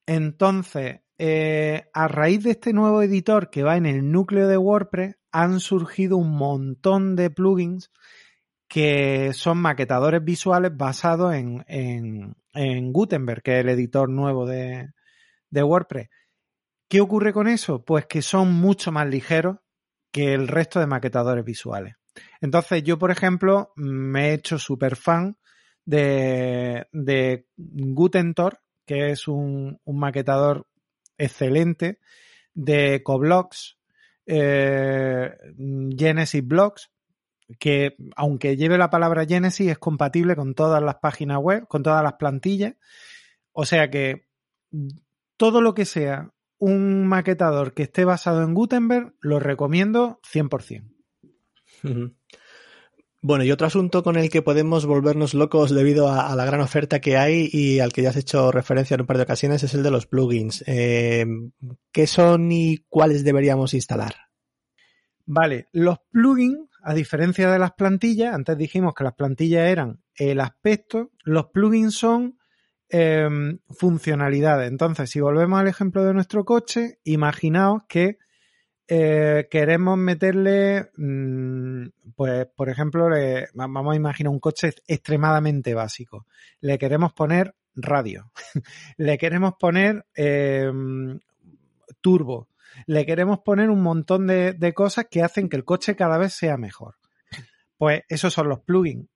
Entonces, 0.06 1.02
eh, 1.18 1.84
a 1.92 2.08
raíz 2.08 2.42
de 2.42 2.52
este 2.52 2.72
nuevo 2.72 3.02
editor 3.02 3.50
que 3.50 3.62
va 3.62 3.76
en 3.76 3.86
el 3.86 4.10
núcleo 4.10 4.48
de 4.48 4.56
WordPress, 4.56 5.16
han 5.30 5.60
surgido 5.60 6.16
un 6.16 6.36
montón 6.36 7.14
de 7.14 7.30
plugins 7.30 7.92
que 8.66 9.32
son 9.34 9.58
maquetadores 9.58 10.24
visuales 10.24 10.76
basados 10.76 11.34
en, 11.34 11.64
en, 11.66 12.92
Gutenberg, 12.92 13.42
que 13.42 13.58
es 13.58 13.64
el 13.64 13.68
editor 13.68 14.08
nuevo 14.08 14.46
de, 14.46 14.88
de 15.50 15.62
WordPress. 15.62 16.08
¿Qué 16.88 17.00
ocurre 17.00 17.32
con 17.32 17.46
eso? 17.46 17.84
Pues 17.84 18.06
que 18.06 18.22
son 18.22 18.52
mucho 18.52 18.90
más 18.90 19.06
ligeros 19.06 19.58
que 20.10 20.34
el 20.34 20.48
resto 20.48 20.80
de 20.80 20.86
maquetadores 20.86 21.44
visuales. 21.44 21.96
Entonces, 22.40 22.82
yo, 22.82 22.98
por 22.98 23.10
ejemplo, 23.10 23.72
me 23.76 24.30
he 24.30 24.34
hecho 24.34 24.58
super 24.58 24.96
fan 24.96 25.36
de, 25.84 26.86
de 26.92 27.46
Gutentor, 27.56 28.60
que 28.86 29.10
es 29.10 29.28
un, 29.28 29.80
un 29.84 29.98
maquetador 29.98 30.66
excelente 31.16 32.00
de 32.54 33.02
Coblox, 33.02 33.78
eh, 34.26 35.32
Genesis 35.96 36.46
Blocks, 36.46 36.90
que 37.58 37.96
aunque 38.16 38.56
lleve 38.56 38.78
la 38.78 38.90
palabra 38.90 39.26
Genesis 39.26 39.70
es 39.70 39.78
compatible 39.78 40.36
con 40.36 40.54
todas 40.54 40.82
las 40.82 40.96
páginas 40.96 41.38
web, 41.38 41.66
con 41.66 41.82
todas 41.82 42.02
las 42.02 42.14
plantillas. 42.14 42.74
O 43.52 43.64
sea 43.64 43.90
que 43.90 44.26
todo 45.36 45.60
lo 45.60 45.74
que 45.74 45.84
sea 45.84 46.32
un 46.60 47.06
maquetador 47.06 47.74
que 47.74 47.82
esté 47.82 48.04
basado 48.04 48.42
en 48.42 48.54
Gutenberg, 48.54 49.14
lo 49.20 49.40
recomiendo 49.40 50.20
100%. 50.32 50.92
Bueno, 53.22 53.44
y 53.44 53.50
otro 53.50 53.66
asunto 53.66 54.02
con 54.02 54.16
el 54.16 54.30
que 54.30 54.40
podemos 54.40 54.86
volvernos 54.86 55.34
locos 55.34 55.74
debido 55.74 56.08
a, 56.08 56.34
la 56.34 56.46
gran 56.46 56.62
oferta 56.62 57.02
que 57.02 57.18
hay 57.18 57.50
y 57.52 57.78
al 57.80 57.92
que 57.92 58.00
ya 58.00 58.10
has 58.10 58.16
hecho 58.16 58.50
referencia 58.50 58.94
en 58.94 59.02
un 59.02 59.06
par 59.06 59.18
de 59.18 59.24
ocasiones 59.24 59.62
es 59.62 59.74
el 59.74 59.82
de 59.82 59.90
los 59.90 60.06
plugins. 60.06 60.64
Eh, 60.66 61.26
¿Qué 61.92 62.06
son 62.06 62.50
y 62.50 62.78
cuáles 62.88 63.22
deberíamos 63.22 63.74
instalar? 63.74 64.14
Vale, 65.26 65.68
los 65.72 65.98
plugins, 66.10 66.70
a 66.82 66.94
diferencia 66.94 67.50
de 67.50 67.58
las 67.58 67.72
plantillas, 67.72 68.34
antes 68.34 68.56
dijimos 68.56 68.94
que 68.94 69.04
las 69.04 69.14
plantillas 69.14 69.68
eran 69.68 70.02
el 70.14 70.40
aspecto, 70.40 71.10
los 71.22 71.48
plugins 71.50 71.94
son 71.94 72.38
em, 72.90 73.58
funcionalidades. 73.70 74.70
Entonces, 74.70 75.10
si 75.10 75.20
volvemos 75.20 75.60
al 75.60 75.68
ejemplo 75.68 76.04
de 76.04 76.12
nuestro 76.12 76.44
coche, 76.44 76.98
imaginaos 77.04 77.82
que 77.88 78.18
eh, 78.88 79.46
queremos 79.48 79.96
meterle, 79.96 80.90
mm, 80.96 81.86
pues, 82.16 82.46
por 82.56 82.68
ejemplo, 82.68 83.08
vamos 83.54 83.92
a 83.92 83.96
imaginar 83.96 84.32
un 84.32 84.40
coche 84.40 84.72
extremadamente 84.88 85.74
básico. 85.74 86.26
Le 86.60 86.76
queremos 86.76 87.12
poner 87.12 87.54
radio, 87.76 88.32
le 88.96 89.16
queremos 89.16 89.54
poner 89.60 90.04
em, 90.14 91.20
turbo, 92.00 92.48
le 92.86 93.06
queremos 93.06 93.38
poner 93.40 93.70
un 93.70 93.82
montón 93.82 94.26
de, 94.26 94.54
de 94.54 94.74
cosas 94.74 95.06
que 95.08 95.22
hacen 95.22 95.48
que 95.48 95.56
el 95.56 95.64
coche 95.64 95.94
cada 95.94 96.18
vez 96.18 96.32
sea 96.32 96.56
mejor. 96.56 96.96
Pues 97.78 98.02
esos 98.08 98.34
son 98.34 98.48
los 98.48 98.60
plugins. 98.60 99.09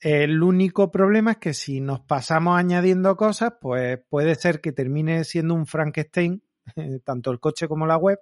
El 0.00 0.42
único 0.42 0.90
problema 0.90 1.32
es 1.32 1.36
que 1.36 1.52
si 1.52 1.80
nos 1.80 2.00
pasamos 2.00 2.58
añadiendo 2.58 3.16
cosas, 3.16 3.54
pues 3.60 3.98
puede 4.08 4.34
ser 4.34 4.62
que 4.62 4.72
termine 4.72 5.24
siendo 5.24 5.54
un 5.54 5.66
Frankenstein, 5.66 6.42
tanto 7.04 7.30
el 7.30 7.38
coche 7.38 7.68
como 7.68 7.86
la 7.86 7.98
web, 7.98 8.18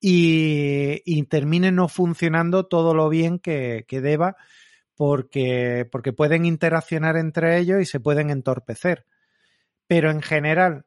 y, 0.00 1.22
termine 1.24 1.72
no 1.72 1.88
funcionando 1.88 2.66
todo 2.66 2.94
lo 2.94 3.08
bien 3.08 3.38
que, 3.38 3.84
deba 3.88 4.36
porque, 4.94 5.86
porque 5.90 6.12
pueden 6.12 6.44
interaccionar 6.44 7.16
entre 7.16 7.58
ellos 7.58 7.80
y 7.80 7.86
se 7.86 8.00
pueden 8.00 8.30
entorpecer. 8.30 9.04
Pero 9.86 10.10
en 10.10 10.22
general, 10.22 10.86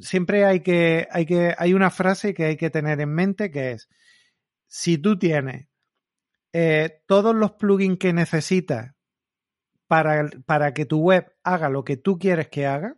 siempre 0.00 0.44
hay 0.44 0.60
que, 0.60 1.06
hay 1.10 1.26
que, 1.26 1.54
hay 1.56 1.74
una 1.74 1.90
frase 1.90 2.34
que 2.34 2.46
hay 2.46 2.56
que 2.56 2.70
tener 2.70 3.00
en 3.00 3.10
mente 3.10 3.50
que 3.50 3.72
es, 3.72 3.88
si 4.66 4.98
tú 4.98 5.18
tienes 5.18 5.68
eh, 6.52 7.02
todos 7.06 7.34
los 7.34 7.52
plugins 7.52 7.98
que 7.98 8.12
necesitas 8.12 8.95
para, 9.86 10.28
para 10.46 10.74
que 10.74 10.86
tu 10.86 11.00
web 11.00 11.32
haga 11.42 11.68
lo 11.68 11.84
que 11.84 11.96
tú 11.96 12.18
quieres 12.18 12.48
que 12.48 12.66
haga, 12.66 12.96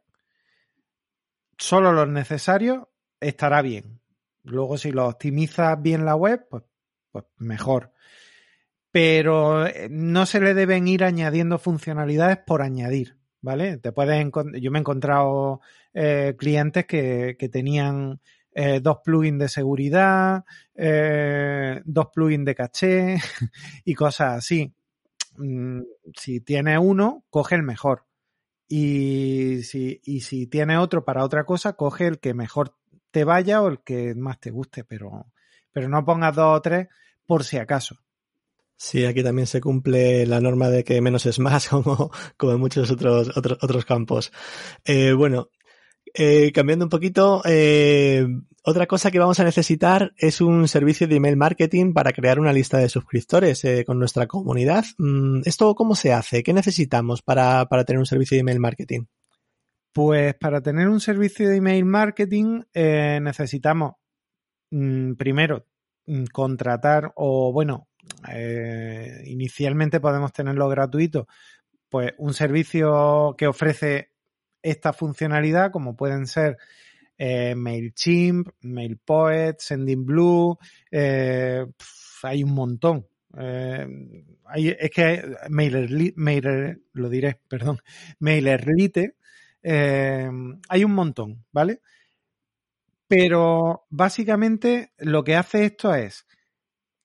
solo 1.59 1.93
los 1.93 2.09
necesarios 2.09 2.87
estará 3.21 3.63
bien. 3.63 4.01
Luego, 4.45 4.79
si 4.79 4.93
lo 4.93 5.07
optimizas 5.07 5.81
bien 5.81 6.05
la 6.05 6.17
web, 6.17 6.47
pues, 6.49 6.65
pues 7.11 7.25
mejor. 7.37 7.93
Pero 8.91 9.67
eh, 9.67 9.89
no 9.91 10.25
se 10.27 10.41
le 10.41 10.55
deben 10.55 10.89
ir 10.89 11.05
añadiendo 11.05 11.59
funcionalidades 11.59 12.39
por 12.39 12.63
añadir, 12.63 13.19
¿vale? 13.43 13.77
Te 13.77 13.93
puedes 13.93 14.27
yo 14.61 14.71
me 14.71 14.79
he 14.79 14.81
encontrado 14.81 15.61
eh, 15.93 16.35
clientes 16.39 16.87
que, 16.87 17.37
tenían 17.53 18.21
eh, 18.53 18.81
dos 18.81 18.99
plugins 19.05 19.39
de 19.39 19.49
seguridad, 19.49 20.45
dos 21.85 22.07
plugins 22.15 22.47
de 22.47 22.55
caché 22.55 23.17
y 23.85 23.95
cosas 23.95 24.39
así. 24.39 24.73
Mm, 25.39 25.83
si 26.17 26.41
tiene 26.41 26.79
uno, 26.79 27.25
coge 27.31 27.55
el 27.55 27.63
mejor. 27.63 28.05
Y 28.69 29.63
si, 29.63 30.01
y 30.05 30.21
si 30.21 30.47
tiene 30.47 30.77
otro 30.77 31.05
para 31.05 31.25
otra 31.25 31.45
cosa, 31.45 31.73
coge 31.75 32.07
el 32.07 32.19
que 32.19 32.35
mejor 32.35 32.75
te 33.11 33.25
vaya 33.25 33.63
o 33.63 33.69
el 33.69 33.81
que 33.83 34.15
más 34.15 34.39
te 34.41 34.51
guste, 34.51 34.85
pero, 34.85 35.33
pero 35.73 35.89
no 35.89 36.05
pongas 36.05 36.37
dos 36.37 36.59
o 36.59 36.63
tres 36.63 36.89
por 37.25 37.45
si 37.45 37.57
acaso. 37.57 37.97
Sí, 38.77 39.05
aquí 39.05 39.25
también 39.25 39.47
se 39.47 39.61
cumple 39.61 40.25
la 40.27 40.41
norma 40.41 40.69
de 40.69 40.85
que 40.85 41.01
menos 41.01 41.27
es 41.27 41.39
más, 41.39 41.69
como, 41.69 42.11
como 42.37 42.53
en 42.53 42.61
muchos 42.61 42.91
otros, 42.91 43.37
otros, 43.37 43.59
otros 43.61 43.85
campos. 43.85 44.33
Eh, 44.85 45.13
bueno, 45.13 45.51
eh, 46.15 46.53
cambiando 46.53 46.85
un 46.85 46.89
poquito, 46.89 47.43
eh, 47.45 48.27
otra 48.63 48.87
cosa 48.87 49.11
que 49.11 49.19
vamos 49.19 49.41
a 49.41 49.45
necesitar 49.45 50.13
es 50.17 50.41
un 50.41 50.69
servicio 50.69 51.09
de 51.09 51.17
email 51.17 51.37
marketing 51.37 51.93
para 51.93 52.13
crear 52.13 52.39
una 52.39 52.53
lista 52.53 52.79
de 52.79 52.89
suscriptores 52.89 53.65
eh, 53.65 53.85
con 53.85 53.99
nuestra 53.99 54.27
comunidad. 54.27 54.85
Mm, 54.99 55.43
¿Esto 55.45 55.75
cómo 55.75 55.95
se 55.95 56.13
hace? 56.13 56.43
¿Qué 56.43 56.53
necesitamos 56.53 57.23
para, 57.23 57.67
para 57.67 57.85
tener 57.85 57.99
un 57.99 58.07
servicio 58.07 58.37
de 58.37 58.41
email 58.41 58.61
marketing? 58.61 59.05
Pues 59.93 60.35
para 60.35 60.61
tener 60.61 60.89
un 60.89 61.01
servicio 61.01 61.49
de 61.49 61.57
email 61.57 61.85
marketing 61.85 62.63
necesitamos 62.75 63.95
mm, 64.71 65.15
primero 65.15 65.67
mm, 66.07 66.25
contratar 66.33 67.13
o 67.17 67.53
bueno, 67.53 67.89
inicialmente 69.25 70.01
podemos 70.01 70.33
tenerlo 70.33 70.69
gratuito, 70.69 71.27
pues 71.89 72.13
un 72.19 72.35
servicio 72.35 73.35
que 73.37 73.47
ofrece 73.47 74.13
esta 74.63 74.93
funcionalidad, 74.93 75.71
como 75.71 75.97
pueden 75.97 76.27
ser 76.27 76.59
eh, 77.17 77.55
MailChimp, 77.57 78.49
MailPoet, 78.63 79.59
SendingBlue, 79.59 80.57
eh, 80.91 81.67
hay 82.23 82.45
un 82.45 82.55
montón. 82.55 83.07
Eh, 83.37 83.87
hay, 84.47 84.69
es 84.69 84.91
que 84.91 85.37
Mailer, 85.51 86.13
Mailer, 86.17 86.81
lo 86.93 87.09
diré, 87.09 87.41
perdón, 87.49 87.81
MailerLite, 88.21 89.17
hay 89.63 90.85
un 90.85 90.93
montón, 90.93 91.45
¿vale? 91.53 91.81
Pero 93.09 93.87
básicamente 93.91 94.93
lo 94.99 95.25
que 95.25 95.35
hace 95.35 95.65
esto 95.65 95.95
es 95.95 96.27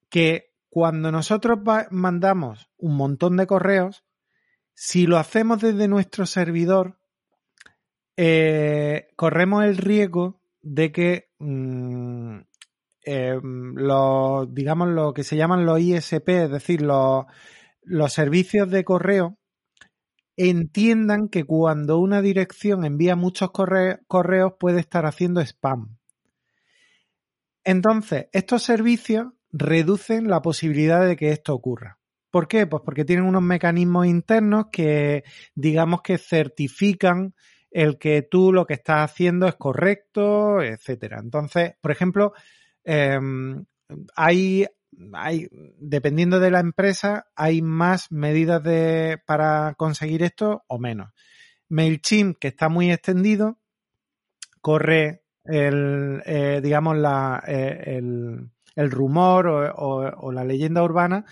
que 0.09 0.53
cuando 0.69 1.11
nosotros 1.11 1.59
mandamos 1.91 2.69
un 2.77 2.97
montón 2.97 3.37
de 3.37 3.47
correos, 3.47 4.03
si 4.73 5.07
lo 5.07 5.17
hacemos 5.17 5.61
desde 5.61 5.87
nuestro 5.87 6.25
servidor, 6.25 6.99
eh, 8.17 9.07
corremos 9.15 9.63
el 9.65 9.77
riesgo 9.77 10.41
de 10.61 10.91
que 10.91 11.29
mm, 11.39 12.37
eh, 13.05 13.39
los, 13.41 14.53
digamos, 14.53 14.89
lo 14.89 15.13
que 15.13 15.23
se 15.23 15.35
llaman 15.35 15.65
los 15.65 15.79
ISP, 15.79 16.29
es 16.29 16.51
decir, 16.51 16.81
los, 16.81 17.25
los 17.81 18.13
servicios 18.13 18.69
de 18.69 18.83
correo, 18.83 19.37
entiendan 20.37 21.29
que 21.29 21.43
cuando 21.43 21.99
una 21.99 22.21
dirección 22.21 22.85
envía 22.85 23.15
muchos 23.15 23.51
correos 23.51 24.53
puede 24.59 24.79
estar 24.79 25.05
haciendo 25.05 25.41
spam. 25.41 25.97
Entonces, 27.63 28.27
estos 28.31 28.63
servicios 28.63 29.27
reducen 29.51 30.27
la 30.27 30.41
posibilidad 30.41 31.05
de 31.05 31.15
que 31.15 31.29
esto 31.29 31.53
ocurra. 31.53 31.99
¿Por 32.31 32.47
qué? 32.47 32.65
Pues 32.65 32.81
porque 32.83 33.05
tienen 33.05 33.25
unos 33.25 33.43
mecanismos 33.43 34.07
internos 34.07 34.65
que, 34.71 35.23
digamos 35.53 36.01
que 36.01 36.17
certifican 36.17 37.35
el 37.73 37.97
que 37.97 38.21
tú 38.21 38.53
lo 38.53 38.65
que 38.65 38.75
estás 38.75 39.11
haciendo 39.11 39.47
es 39.47 39.55
correcto, 39.55 40.61
etcétera. 40.61 41.19
Entonces, 41.19 41.73
por 41.81 41.91
ejemplo, 41.91 42.33
em, 42.83 43.65
hay, 44.15 44.67
hay, 45.13 45.47
dependiendo 45.79 46.39
de 46.39 46.51
la 46.51 46.59
empresa, 46.59 47.27
hay 47.35 47.63
más 47.63 48.11
medidas 48.11 48.63
de, 48.63 49.19
para 49.25 49.73
conseguir 49.75 50.21
esto 50.21 50.63
o 50.67 50.77
menos. 50.77 51.11
MailChimp, 51.69 52.37
que 52.37 52.49
está 52.49 52.69
muy 52.69 52.91
extendido, 52.91 53.57
corre 54.61 55.23
el, 55.43 56.21
eh, 56.25 56.61
digamos, 56.63 56.95
la, 56.97 57.43
eh, 57.47 57.97
el, 57.97 58.51
el, 58.75 58.91
rumor 58.91 59.47
o 59.47 60.31
la 60.31 60.43
leyenda 60.43 60.83
urbana 60.83 61.25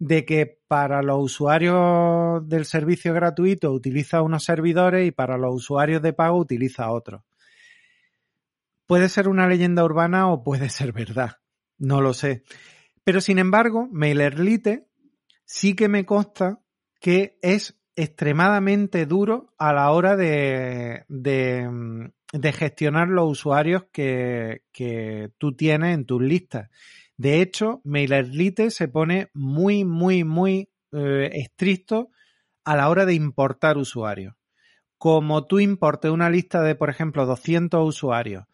de 0.00 0.24
que 0.24 0.58
para 0.66 1.02
los 1.02 1.18
usuarios 1.22 2.48
del 2.48 2.64
servicio 2.64 3.12
gratuito 3.12 3.70
utiliza 3.70 4.22
unos 4.22 4.44
servidores 4.44 5.06
y 5.06 5.10
para 5.10 5.36
los 5.36 5.54
usuarios 5.54 6.00
de 6.00 6.14
pago 6.14 6.38
utiliza 6.38 6.90
otros. 6.90 7.22
Puede 8.86 9.10
ser 9.10 9.28
una 9.28 9.46
leyenda 9.46 9.84
urbana 9.84 10.32
o 10.32 10.42
puede 10.42 10.70
ser 10.70 10.92
verdad, 10.92 11.36
no 11.78 12.00
lo 12.00 12.14
sé. 12.14 12.42
Pero 13.04 13.20
sin 13.20 13.38
embargo, 13.38 13.88
MailerLite 13.92 14.88
sí 15.44 15.76
que 15.76 15.88
me 15.88 16.06
consta 16.06 16.60
que 16.98 17.38
es 17.42 17.78
extremadamente 17.94 19.04
duro 19.04 19.52
a 19.58 19.74
la 19.74 19.90
hora 19.90 20.16
de, 20.16 21.04
de, 21.08 22.52
gestionar 22.54 23.08
los 23.08 23.30
usuarios 23.30 23.84
que, 23.92 24.62
que 24.72 25.30
tú 25.36 25.54
tienes 25.54 25.94
en 25.94 26.06
tus 26.06 26.22
listas. 26.22 26.70
De 27.20 27.42
hecho, 27.42 27.82
MailerLite 27.84 28.70
se 28.70 28.88
pone 28.88 29.28
muy, 29.34 29.84
muy, 29.84 30.24
muy 30.24 30.70
eh, 30.90 31.28
estricto 31.34 32.08
a 32.64 32.76
la 32.76 32.88
hora 32.88 33.04
de 33.04 33.12
importar 33.12 33.76
usuarios. 33.76 34.32
Como 34.96 35.46
tú 35.46 35.58
importes 35.58 36.10
una 36.10 36.30
lista 36.30 36.62
de, 36.62 36.76
por 36.76 36.88
ejemplo, 36.88 37.26
200 37.26 37.86
usuarios 37.86 38.44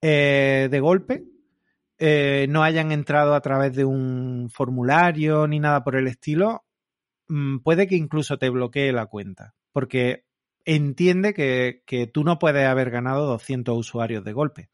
eh, 0.00 0.66
de 0.68 0.80
golpe, 0.80 1.22
eh, 2.00 2.46
no 2.48 2.64
hayan 2.64 2.90
entrado 2.90 3.36
a 3.36 3.40
través 3.40 3.72
de 3.76 3.84
un 3.84 4.50
formulario 4.50 5.46
ni 5.46 5.60
nada 5.60 5.84
por 5.84 5.94
el 5.94 6.08
estilo, 6.08 6.64
mm, 7.28 7.58
puede 7.58 7.86
que 7.86 7.94
incluso 7.94 8.36
te 8.36 8.50
bloquee 8.50 8.90
la 8.90 9.06
cuenta, 9.06 9.54
porque 9.70 10.24
entiende 10.64 11.34
que, 11.34 11.84
que 11.86 12.08
tú 12.08 12.24
no 12.24 12.40
puedes 12.40 12.66
haber 12.66 12.90
ganado 12.90 13.26
200 13.26 13.78
usuarios 13.78 14.24
de 14.24 14.32
golpe. 14.32 14.70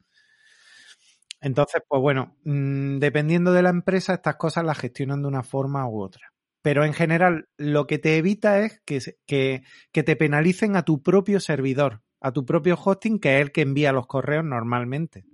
Entonces, 1.41 1.83
pues 1.89 2.01
bueno, 2.03 2.37
mm, 2.45 2.99
dependiendo 2.99 3.53
de 3.53 3.63
la 3.63 3.71
empresa, 3.71 4.15
estas 4.15 4.37
cosas 4.37 4.65
las 4.65 4.79
gestionan 4.79 5.23
de 5.23 5.29
una 5.29 5.43
forma 5.43 5.89
u 5.89 6.01
otra. 6.03 6.33
Pero 6.63 6.85
en 6.85 6.93
general, 6.93 7.49
lo 7.57 7.87
que 7.87 7.99
te 7.99 8.17
evita 8.17 8.61
es 8.61 8.81
que, 8.85 9.01
que, 9.27 9.63
que 9.93 10.03
te 10.03 10.17
penalicen 10.17 10.77
a 10.77 10.83
tu 10.85 11.03
propio 11.03 11.41
servidor, 11.41 12.03
a 12.21 12.33
tu 12.33 12.45
propio 12.45 12.77
hosting, 12.83 13.21
que 13.21 13.37
es 13.37 13.43
el 13.43 13.53
que 13.53 13.63
envía 13.63 13.93
los 13.93 14.07
correos 14.07 14.45
normalmente. 14.45 15.25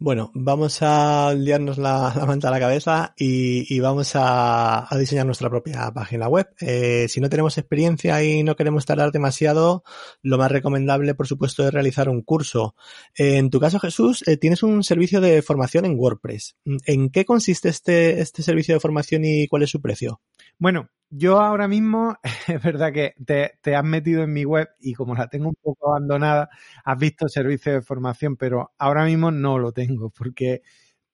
Bueno, 0.00 0.30
vamos 0.32 0.78
a 0.82 1.34
liarnos 1.34 1.76
la, 1.76 2.14
manta 2.24 2.46
a 2.48 2.50
la 2.52 2.60
cabeza 2.60 3.14
y, 3.16 3.80
vamos 3.80 4.12
a, 4.14 4.86
diseñar 4.96 5.26
nuestra 5.26 5.50
propia 5.50 5.90
página 5.92 6.28
web. 6.28 6.46
Eh, 6.60 7.06
si 7.08 7.20
no 7.20 7.28
tenemos 7.28 7.58
experiencia 7.58 8.22
y 8.22 8.44
no 8.44 8.54
queremos 8.54 8.86
tardar 8.86 9.10
demasiado, 9.10 9.82
lo 10.22 10.38
más 10.38 10.52
recomendable, 10.52 11.16
por 11.16 11.26
supuesto, 11.26 11.66
es 11.66 11.74
realizar 11.74 12.08
un 12.08 12.22
curso. 12.22 12.76
en 13.16 13.50
tu 13.50 13.58
caso, 13.58 13.80
Jesús, 13.80 14.22
eh, 14.28 14.36
tienes 14.36 14.62
un 14.62 14.84
servicio 14.84 15.20
de 15.20 15.42
formación 15.42 15.84
en 15.84 15.98
WordPress. 15.98 16.56
¿En 16.86 17.10
qué 17.10 17.24
consiste 17.24 17.68
este, 17.68 18.20
este 18.20 18.44
servicio 18.44 18.74
de 18.74 18.80
formación 18.80 19.24
y 19.24 19.48
cuál 19.48 19.64
es 19.64 19.70
su 19.70 19.80
precio? 19.80 20.20
Bueno, 20.58 20.88
yo 21.10 21.40
ahora 21.40 21.68
mismo, 21.68 22.16
es 22.48 22.62
verdad 22.62 22.92
que 22.92 23.14
te, 23.24 23.76
has 23.76 23.84
metido 23.84 24.22
en 24.24 24.32
mi 24.32 24.44
web 24.44 24.68
y 24.80 24.94
como 24.94 25.14
la 25.14 25.28
tengo 25.28 25.48
un 25.48 25.54
poco 25.60 25.90
abandonada, 25.90 26.48
has 26.84 26.98
visto 26.98 27.28
servicio 27.28 27.72
de 27.72 27.82
formación, 27.82 28.36
pero 28.36 28.72
ahora 28.78 29.04
mismo 29.04 29.30
no 29.30 29.58
lo 29.58 29.72
tengo 29.72 30.10
porque 30.10 30.62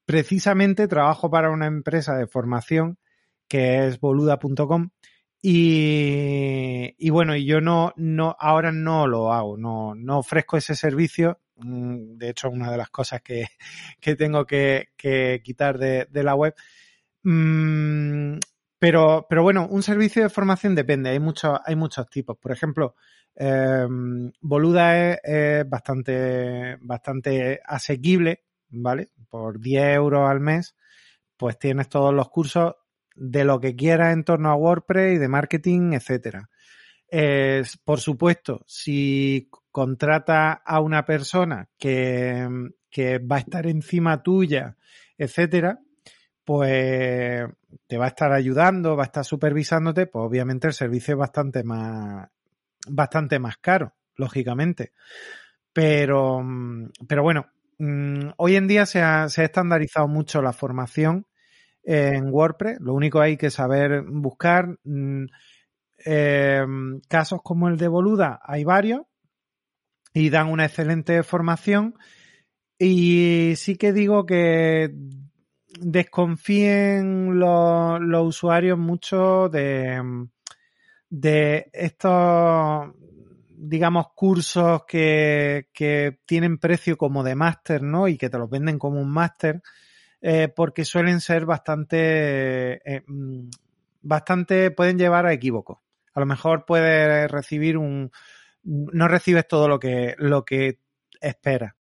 precisamente 0.06 0.88
trabajo 0.88 1.30
para 1.30 1.50
una 1.50 1.66
empresa 1.66 2.16
de 2.16 2.26
formación 2.26 2.98
que 3.48 3.86
es 3.86 4.00
boluda.com 4.00 4.90
y, 5.42 6.94
y, 6.98 7.10
bueno, 7.10 7.36
yo 7.36 7.60
no, 7.60 7.92
no, 7.96 8.34
ahora 8.40 8.72
no 8.72 9.06
lo 9.06 9.32
hago, 9.32 9.58
no, 9.58 9.94
no 9.94 10.18
ofrezco 10.20 10.56
ese 10.56 10.74
servicio. 10.74 11.38
Mm, 11.56 12.16
de 12.16 12.30
hecho, 12.30 12.48
una 12.50 12.70
de 12.70 12.78
las 12.78 12.88
cosas 12.90 13.20
que, 13.22 13.46
que 14.00 14.16
tengo 14.16 14.46
que, 14.46 14.88
que 14.96 15.42
quitar 15.44 15.78
de, 15.78 16.06
de 16.10 16.22
la 16.24 16.34
web. 16.34 16.54
Pero, 18.84 19.26
pero 19.30 19.42
bueno, 19.42 19.66
un 19.70 19.82
servicio 19.82 20.22
de 20.22 20.28
formación 20.28 20.74
depende, 20.74 21.08
hay 21.08 21.18
muchos, 21.18 21.58
hay 21.64 21.74
muchos 21.74 22.06
tipos. 22.10 22.36
Por 22.36 22.52
ejemplo, 22.52 22.96
eh, 23.34 23.86
Boluda 24.42 25.14
es, 25.22 25.66
bastante, 25.66 26.76
bastante 26.82 27.62
asequible, 27.64 28.44
¿vale? 28.68 29.08
Por 29.30 29.58
10 29.58 29.94
euros 29.94 30.28
al 30.28 30.40
mes, 30.40 30.76
pues 31.38 31.58
tienes 31.58 31.88
todos 31.88 32.12
los 32.12 32.28
cursos 32.28 32.74
de 33.14 33.44
lo 33.44 33.58
que 33.58 33.74
quieras 33.74 34.12
en 34.12 34.22
torno 34.22 34.50
a 34.50 34.54
WordPress 34.54 35.14
y 35.14 35.18
de 35.18 35.28
marketing, 35.28 35.94
etcétera. 35.94 36.50
por 37.86 38.00
supuesto, 38.00 38.64
si 38.66 39.48
contratas 39.70 40.58
a 40.62 40.80
una 40.80 41.06
persona 41.06 41.70
que, 41.78 42.46
que 42.90 43.16
va 43.18 43.36
a 43.36 43.38
estar 43.38 43.66
encima 43.66 44.22
tuya, 44.22 44.76
etcétera, 45.16 45.80
pues 46.44 47.44
te 47.86 47.98
va 47.98 48.04
a 48.04 48.08
estar 48.08 48.32
ayudando, 48.32 48.96
va 48.96 49.04
a 49.04 49.06
estar 49.06 49.24
supervisándote, 49.24 50.06
pues 50.06 50.24
obviamente 50.24 50.66
el 50.66 50.74
servicio 50.74 51.14
es 51.14 51.18
bastante 51.18 51.64
más, 51.64 52.28
bastante 52.88 53.38
más 53.38 53.56
caro, 53.58 53.94
lógicamente. 54.16 54.92
Pero, 55.72 56.42
pero 57.08 57.22
bueno, 57.22 57.46
mm, 57.78 58.30
hoy 58.36 58.56
en 58.56 58.68
día 58.68 58.86
se 58.86 59.02
ha, 59.02 59.28
se 59.28 59.42
ha 59.42 59.44
estandarizado 59.44 60.06
mucho 60.06 60.42
la 60.42 60.52
formación 60.52 61.26
en 61.82 62.32
WordPress. 62.32 62.78
Lo 62.80 62.94
único 62.94 63.20
hay 63.20 63.36
que 63.36 63.50
saber 63.50 64.02
buscar. 64.02 64.78
Mm, 64.84 65.26
em, 66.06 67.00
casos 67.08 67.40
como 67.42 67.68
el 67.68 67.76
de 67.76 67.88
Boluda, 67.88 68.40
hay 68.42 68.64
varios 68.64 69.02
y 70.12 70.30
dan 70.30 70.48
una 70.48 70.66
excelente 70.66 71.22
formación. 71.22 71.94
Y 72.78 73.54
sí 73.56 73.76
que 73.76 73.92
digo 73.92 74.26
que 74.26 74.94
desconfíen 75.80 77.38
los, 77.38 78.00
usuarios 78.26 78.78
mucho 78.78 79.48
de, 79.48 80.26
de 81.10 81.70
estos, 81.72 82.92
digamos, 83.48 84.06
cursos 84.14 84.84
que, 84.86 85.68
que 85.72 86.18
tienen 86.26 86.58
precio 86.58 86.96
como 86.96 87.22
de 87.22 87.34
máster, 87.34 87.82
¿no? 87.82 88.08
Y 88.08 88.16
que 88.16 88.30
te 88.30 88.38
los 88.38 88.50
venden 88.50 88.78
como 88.78 89.00
un 89.00 89.10
máster, 89.10 89.62
eh, 90.20 90.48
porque 90.48 90.84
suelen 90.84 91.20
ser 91.20 91.46
bastante, 91.46 92.74
eh, 92.84 93.02
mm, 93.06 93.48
bastante, 94.02 94.70
pueden 94.70 94.98
llevar 94.98 95.26
a 95.26 95.32
equívocos. 95.32 95.78
A 96.14 96.20
lo 96.20 96.26
mejor 96.26 96.64
puedes 96.64 97.30
recibir 97.30 97.76
un, 97.76 98.10
no 98.62 99.08
recibes 99.08 99.46
todo 99.46 99.68
lo 99.68 99.78
que, 99.78 100.14
lo 100.18 100.44
que 100.44 100.78
esperas. 101.20 101.74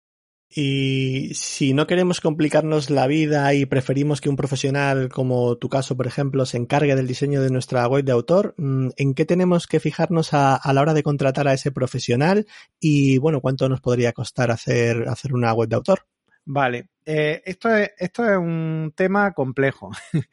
Y 0.56 1.34
si 1.34 1.74
no 1.74 1.88
queremos 1.88 2.22
complicarnos 2.22 2.92
la 2.92 3.08
vida 3.08 3.56
y 3.56 3.66
preferimos 3.66 4.22
que 4.22 4.30
un 4.30 4.36
profesional, 4.36 5.10
como 5.10 5.56
tu 5.58 5.68
caso, 5.68 5.98
por 5.98 6.06
ejemplo, 6.06 6.46
se 6.46 6.58
encargue 6.58 6.96
del 6.96 7.08
diseño 7.08 7.42
de 7.42 7.50
nuestra 7.50 7.88
web 7.88 8.06
de 8.06 8.12
autor, 8.12 8.54
mm, 8.58 8.90
¿en 8.98 9.14
qué 9.16 9.26
tenemos 9.26 9.66
que 9.66 9.80
fijarnos 9.80 10.30
a, 10.34 10.62
la 10.72 10.82
hora 10.82 10.94
de 10.94 11.02
contratar 11.02 11.48
a 11.48 11.54
ese 11.54 11.72
profesional? 11.72 12.46
Y 12.80 13.18
bueno, 13.18 13.42
¿cuánto 13.42 13.68
nos 13.68 13.82
podría 13.82 14.14
costar 14.14 14.52
hacer, 14.52 15.08
hacer 15.10 15.34
una 15.34 15.54
web 15.54 15.70
de 15.70 15.76
autor? 15.76 16.06
Vale, 16.46 16.90
eh, 17.04 17.42
esto, 17.46 17.76
es, 17.76 17.92
esto 17.98 18.30
es 18.30 18.38
un 18.38 18.94
tema 18.96 19.34
complejo. 19.34 19.92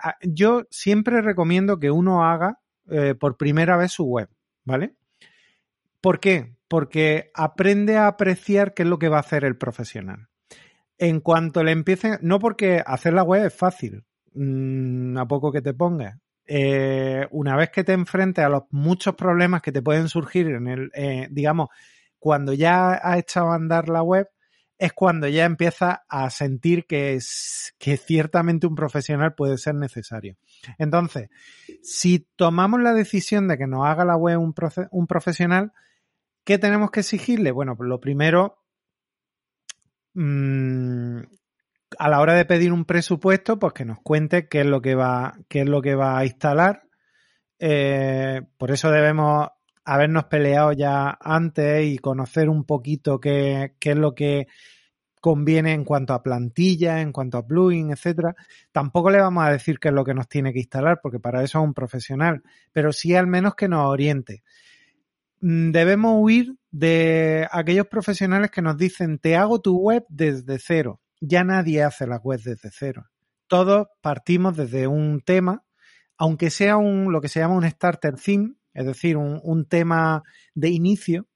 Ah, 0.00 0.14
yo 0.22 0.62
siempre 0.70 1.20
recomiendo 1.22 1.80
que 1.80 1.90
uno 1.90 2.24
haga 2.24 2.60
eh, 2.88 3.16
por 3.18 3.36
primera 3.36 3.76
vez 3.76 3.90
su 3.90 4.04
web, 4.04 4.28
¿vale? 4.64 4.94
¿Por 6.00 6.20
qué? 6.20 6.56
Porque 6.68 7.30
aprende 7.34 7.96
a 7.96 8.06
apreciar 8.06 8.74
qué 8.74 8.82
es 8.82 8.88
lo 8.88 8.98
que 8.98 9.08
va 9.08 9.16
a 9.18 9.20
hacer 9.20 9.44
el 9.44 9.56
profesional. 9.56 10.28
En 10.98 11.20
cuanto 11.20 11.62
le 11.62 11.72
empiecen, 11.72 12.18
no 12.22 12.38
porque 12.38 12.82
hacer 12.84 13.14
la 13.14 13.22
web 13.22 13.46
es 13.46 13.54
fácil, 13.54 14.04
mm, 14.34 15.16
a 15.16 15.26
poco 15.26 15.52
que 15.52 15.62
te 15.62 15.74
pongas. 15.74 16.18
Eh, 16.46 17.26
una 17.30 17.56
vez 17.56 17.70
que 17.70 17.84
te 17.84 17.92
enfrentes 17.92 18.44
a 18.44 18.48
los 18.48 18.62
muchos 18.70 19.14
problemas 19.14 19.60
que 19.62 19.70
te 19.70 19.82
pueden 19.82 20.08
surgir 20.08 20.48
en 20.48 20.66
el, 20.66 20.90
eh, 20.94 21.28
digamos, 21.30 21.68
cuando 22.18 22.52
ya 22.52 22.92
has 22.94 23.18
echado 23.18 23.50
a 23.52 23.54
andar 23.54 23.88
la 23.88 24.02
web, 24.02 24.28
es 24.78 24.92
cuando 24.92 25.26
ya 25.26 25.44
empieza 25.44 26.04
a 26.08 26.30
sentir 26.30 26.86
que, 26.86 27.18
que 27.78 27.96
ciertamente 27.96 28.66
un 28.66 28.76
profesional 28.76 29.34
puede 29.34 29.58
ser 29.58 29.74
necesario. 29.74 30.36
Entonces, 30.78 31.28
si 31.82 32.26
tomamos 32.36 32.80
la 32.80 32.94
decisión 32.94 33.48
de 33.48 33.58
que 33.58 33.66
nos 33.66 33.84
haga 33.84 34.04
la 34.04 34.16
web 34.16 34.40
un, 34.40 34.54
un 34.92 35.06
profesional, 35.06 35.72
¿Qué 36.48 36.56
tenemos 36.56 36.90
que 36.90 37.00
exigirle? 37.00 37.50
Bueno, 37.50 37.76
lo 37.78 38.00
primero, 38.00 38.64
mmm, 40.14 41.18
a 41.98 42.08
la 42.08 42.20
hora 42.20 42.32
de 42.32 42.46
pedir 42.46 42.72
un 42.72 42.86
presupuesto, 42.86 43.58
pues 43.58 43.74
que 43.74 43.84
nos 43.84 43.98
cuente 44.00 44.48
qué 44.48 44.60
es 44.60 44.66
lo 44.66 44.80
que 44.80 44.94
va, 44.94 45.34
qué 45.50 45.60
es 45.60 45.68
lo 45.68 45.82
que 45.82 45.94
va 45.94 46.16
a 46.16 46.24
instalar. 46.24 46.84
Eh, 47.58 48.40
por 48.56 48.70
eso 48.70 48.90
debemos 48.90 49.48
habernos 49.84 50.24
peleado 50.24 50.72
ya 50.72 51.18
antes 51.20 51.84
y 51.84 51.98
conocer 51.98 52.48
un 52.48 52.64
poquito 52.64 53.20
qué, 53.20 53.74
qué, 53.78 53.90
es 53.90 53.98
lo 53.98 54.14
que 54.14 54.46
conviene 55.20 55.74
en 55.74 55.84
cuanto 55.84 56.14
a 56.14 56.22
plantilla, 56.22 57.02
en 57.02 57.12
cuanto 57.12 57.36
a 57.36 57.46
plugin, 57.46 57.90
etcétera. 57.90 58.34
Tampoco 58.72 59.10
le 59.10 59.20
vamos 59.20 59.44
a 59.44 59.52
decir 59.52 59.78
qué 59.78 59.88
es 59.88 59.94
lo 59.94 60.02
que 60.02 60.14
nos 60.14 60.28
tiene 60.28 60.54
que 60.54 60.60
instalar, 60.60 61.00
porque 61.02 61.20
para 61.20 61.42
eso 61.42 61.58
es 61.58 61.64
un 61.66 61.74
profesional, 61.74 62.42
pero 62.72 62.90
sí 62.90 63.14
al 63.14 63.26
menos 63.26 63.54
que 63.54 63.68
nos 63.68 63.84
oriente. 63.84 64.44
Mm, 65.40 65.70
debemos 65.70 66.16
huir 66.18 66.56
de 66.70 67.46
aquellos 67.50 67.86
profesionales 67.86 68.50
que 68.50 68.62
nos 68.62 68.76
dicen 68.76 69.18
te 69.18 69.36
hago 69.36 69.60
tu 69.60 69.76
web 69.78 70.04
desde 70.08 70.58
cero. 70.58 71.00
Ya 71.20 71.44
nadie 71.44 71.82
hace 71.82 72.06
la 72.06 72.18
web 72.18 72.40
desde 72.42 72.70
cero. 72.72 73.06
Todos 73.46 73.88
partimos 74.02 74.56
desde 74.56 74.86
un 74.86 75.20
tema, 75.20 75.64
aunque 76.16 76.50
sea 76.50 76.76
un, 76.76 77.12
lo 77.12 77.20
que 77.20 77.28
se 77.28 77.40
llama 77.40 77.56
un 77.56 77.68
starter 77.68 78.16
theme, 78.16 78.54
es 78.74 78.86
decir, 78.86 79.16
un, 79.16 79.66
tema 79.66 80.22
de 80.54 80.68
inicio. 80.68 81.26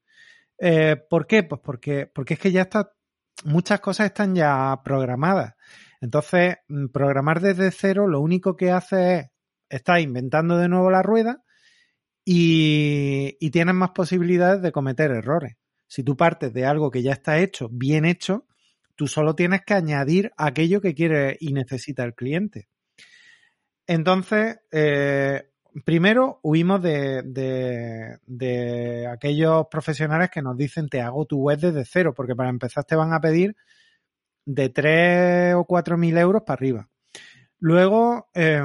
Eh, 0.58 0.96
¿Por 1.10 1.26
qué? 1.26 1.42
Pues 1.42 1.60
porque, 1.64 2.06
porque 2.12 2.34
es 2.34 2.40
que 2.40 2.52
ya 2.52 2.62
está, 2.62 2.92
muchas 3.44 3.80
cosas 3.80 4.06
están 4.06 4.34
ya 4.34 4.80
programadas. 4.84 5.54
Entonces, 6.00 6.56
mm, 6.68 6.88
programar 6.88 7.40
desde 7.40 7.70
cero 7.70 8.06
lo 8.06 8.20
único 8.20 8.56
que 8.56 8.70
hace 8.70 9.18
es 9.18 9.26
estar 9.70 10.00
inventando 10.00 10.58
de 10.58 10.68
nuevo 10.68 10.90
la 10.90 11.02
rueda 11.02 11.42
y, 12.24 13.50
tienes 13.50 13.74
más 13.74 13.90
posibilidades 13.90 14.62
de 14.62 14.72
cometer 14.72 15.10
errores. 15.10 15.56
Si 15.86 16.02
tú 16.02 16.16
partes 16.16 16.52
de 16.52 16.64
algo 16.64 16.90
que 16.90 17.02
ya 17.02 17.12
está 17.12 17.38
hecho, 17.38 17.68
bien 17.70 18.04
hecho, 18.04 18.46
tú 18.94 19.06
solo 19.06 19.34
tienes 19.34 19.62
que 19.62 19.74
añadir 19.74 20.32
aquello 20.36 20.80
que 20.80 20.94
quiere 20.94 21.36
y 21.40 21.52
necesita 21.52 22.04
el 22.04 22.14
cliente. 22.14 22.68
Entonces, 23.86 24.60
eh, 24.70 25.50
primero 25.84 26.38
huimos 26.42 26.80
de, 26.82 28.18
aquellos 29.10 29.66
profesionales 29.70 30.30
que 30.30 30.42
nos 30.42 30.56
dicen 30.56 30.88
te 30.88 31.00
hago 31.00 31.26
tu 31.26 31.40
web 31.40 31.58
desde 31.58 31.84
cero, 31.84 32.14
porque 32.14 32.36
para 32.36 32.50
empezar 32.50 32.84
te 32.84 32.96
van 32.96 33.12
a 33.12 33.20
pedir 33.20 33.56
de 34.44 34.68
3 34.68 35.54
o 35.56 35.64
4 35.64 35.98
mil 35.98 36.16
euros 36.16 36.42
para 36.46 36.54
arriba. 36.54 36.88
Luego, 37.58 38.28
eh, 38.34 38.60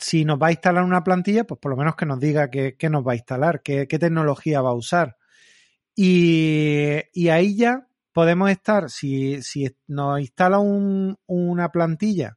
si 0.00 0.24
nos 0.24 0.38
va 0.38 0.48
a 0.48 0.52
instalar 0.52 0.84
una 0.84 1.04
plantilla, 1.04 1.44
pues 1.44 1.60
por 1.60 1.70
lo 1.70 1.76
menos 1.76 1.96
que 1.96 2.06
nos 2.06 2.20
diga 2.20 2.50
qué, 2.50 2.76
nos 2.90 3.06
va 3.06 3.12
a 3.12 3.16
instalar, 3.16 3.62
qué, 3.62 3.86
tecnología 3.86 4.62
va 4.62 4.70
a 4.70 4.74
usar. 4.74 5.16
Y, 5.94 7.28
ahí 7.28 7.56
ya 7.56 7.86
podemos 8.12 8.50
estar, 8.50 8.90
si, 8.90 9.40
nos 9.86 10.20
instala 10.20 10.58
una 10.58 11.70
plantilla, 11.70 12.36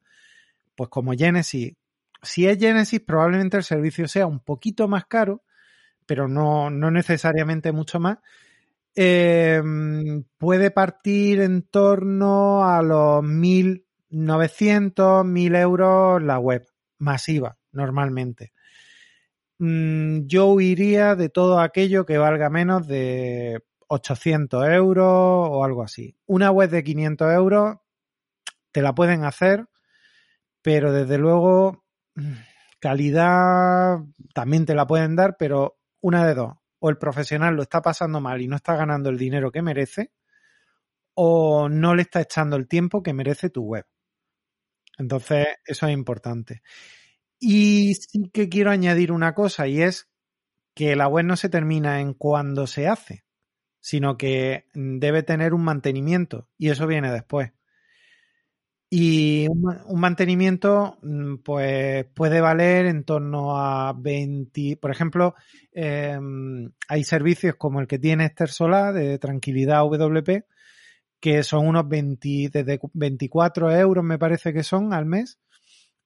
pues 0.76 0.90
como 0.90 1.14
Genesis, 1.14 1.74
si 2.22 2.48
es 2.48 2.58
Genesis, 2.58 3.02
probablemente 3.02 3.58
el 3.58 3.64
servicio 3.64 4.08
sea 4.08 4.28
un 4.28 4.40
poquito 4.40 4.88
más 4.88 5.06
caro, 5.06 5.44
pero 6.06 6.28
no, 6.28 6.70
no 6.70 6.92
necesariamente 6.92 7.72
mucho 7.72 8.00
más. 8.00 8.20
Em, 8.96 10.24
puede 10.38 10.72
partir 10.72 11.42
en 11.42 11.64
torno 11.64 12.66
a 12.66 12.82
los 12.82 13.24
1.900, 13.24 15.26
1.000 15.26 15.56
euros 15.58 16.22
la 16.22 16.40
web 16.40 16.73
masiva, 17.04 17.58
normalmente. 17.72 18.54
Mm, 19.60 20.26
yo 20.26 20.48
huiría 20.48 21.16
de 21.16 21.30
todo 21.30 21.60
aquello 21.60 22.06
que 22.06 22.18
valga 22.18 22.50
menos 22.50 22.88
de 22.88 23.64
800 23.88 24.66
euros 24.70 25.06
o 25.08 25.64
algo 25.64 25.84
así. 25.84 26.18
Una 26.26 26.52
web 26.52 26.70
de 26.70 26.84
500 26.84 27.34
euros 27.34 27.78
te 28.72 28.82
la 28.82 28.96
pueden 28.96 29.24
hacer, 29.24 29.68
pero 30.62 30.92
desde 30.92 31.18
luego 31.18 31.86
mm, 32.16 32.34
calidad 32.80 34.00
también 34.34 34.66
te 34.66 34.76
la 34.76 34.88
pueden 34.88 35.16
dar, 35.16 35.38
pero 35.38 35.78
una 36.02 36.26
de 36.26 36.34
dos. 36.34 36.54
O 36.80 36.90
el 36.90 36.98
profesional 36.98 37.56
lo 37.56 37.62
está 37.62 37.82
pasando 37.82 38.20
mal 38.20 38.42
y 38.42 38.48
no 38.48 38.56
está 38.58 38.76
ganando 38.76 39.10
el 39.10 39.18
dinero 39.18 39.52
que 39.52 39.62
merece, 39.62 40.12
o 41.16 41.70
no 41.70 41.96
le 41.96 42.02
está 42.02 42.22
echando 42.22 42.56
el 42.56 42.68
tiempo 42.68 43.04
que 43.04 43.14
merece 43.14 43.50
tu 43.50 43.64
web. 43.64 43.86
Entonces, 44.98 45.48
eso 45.66 45.88
es 45.88 45.94
importante. 45.94 46.62
Y 47.40 47.96
sí 47.96 48.30
que 48.32 48.50
quiero 48.50 48.72
añadir 48.72 49.12
una 49.12 49.34
cosa 49.34 49.68
y 49.68 49.82
es 49.82 50.10
que 50.76 50.96
la 50.96 51.08
web 51.08 51.26
no 51.26 51.36
se 51.36 51.50
termina 51.50 52.00
en 52.00 52.14
cuando 52.14 52.68
se 52.68 52.88
hace, 52.88 53.26
sino 53.80 54.18
que 54.18 54.66
debe 54.74 55.24
tener 55.24 55.54
un 55.54 55.64
mantenimiento 55.64 56.50
y 56.58 56.70
eso 56.70 56.88
viene 56.88 57.12
después. 57.12 57.52
Y 58.96 59.48
un, 59.50 60.00
mantenimiento, 60.00 61.00
mm, 61.02 61.38
pues 61.38 62.06
puede 62.14 62.42
valer 62.42 62.86
en 62.86 63.04
torno 63.04 63.58
a 63.58 63.92
20, 63.92 64.78
por 64.78 64.92
ejemplo, 64.92 65.34
em, 65.72 66.72
hay 66.88 67.04
servicios 67.04 67.56
como 67.56 67.82
el 67.82 67.88
que 67.88 67.98
tiene 67.98 68.26
Esther 68.26 68.50
Solá 68.50 68.94
de 68.94 69.18
Tranquilidad 69.18 69.82
WP, 69.82 70.46
que 71.24 71.42
son 71.44 71.70
unos 71.70 71.88
20, 71.88 72.50
desde 72.52 72.82
24 72.96 73.72
euros 73.72 74.04
me 74.04 74.20
parece 74.20 74.52
que 74.52 74.62
son 74.62 74.92
al 74.92 75.06
mes. 75.06 75.40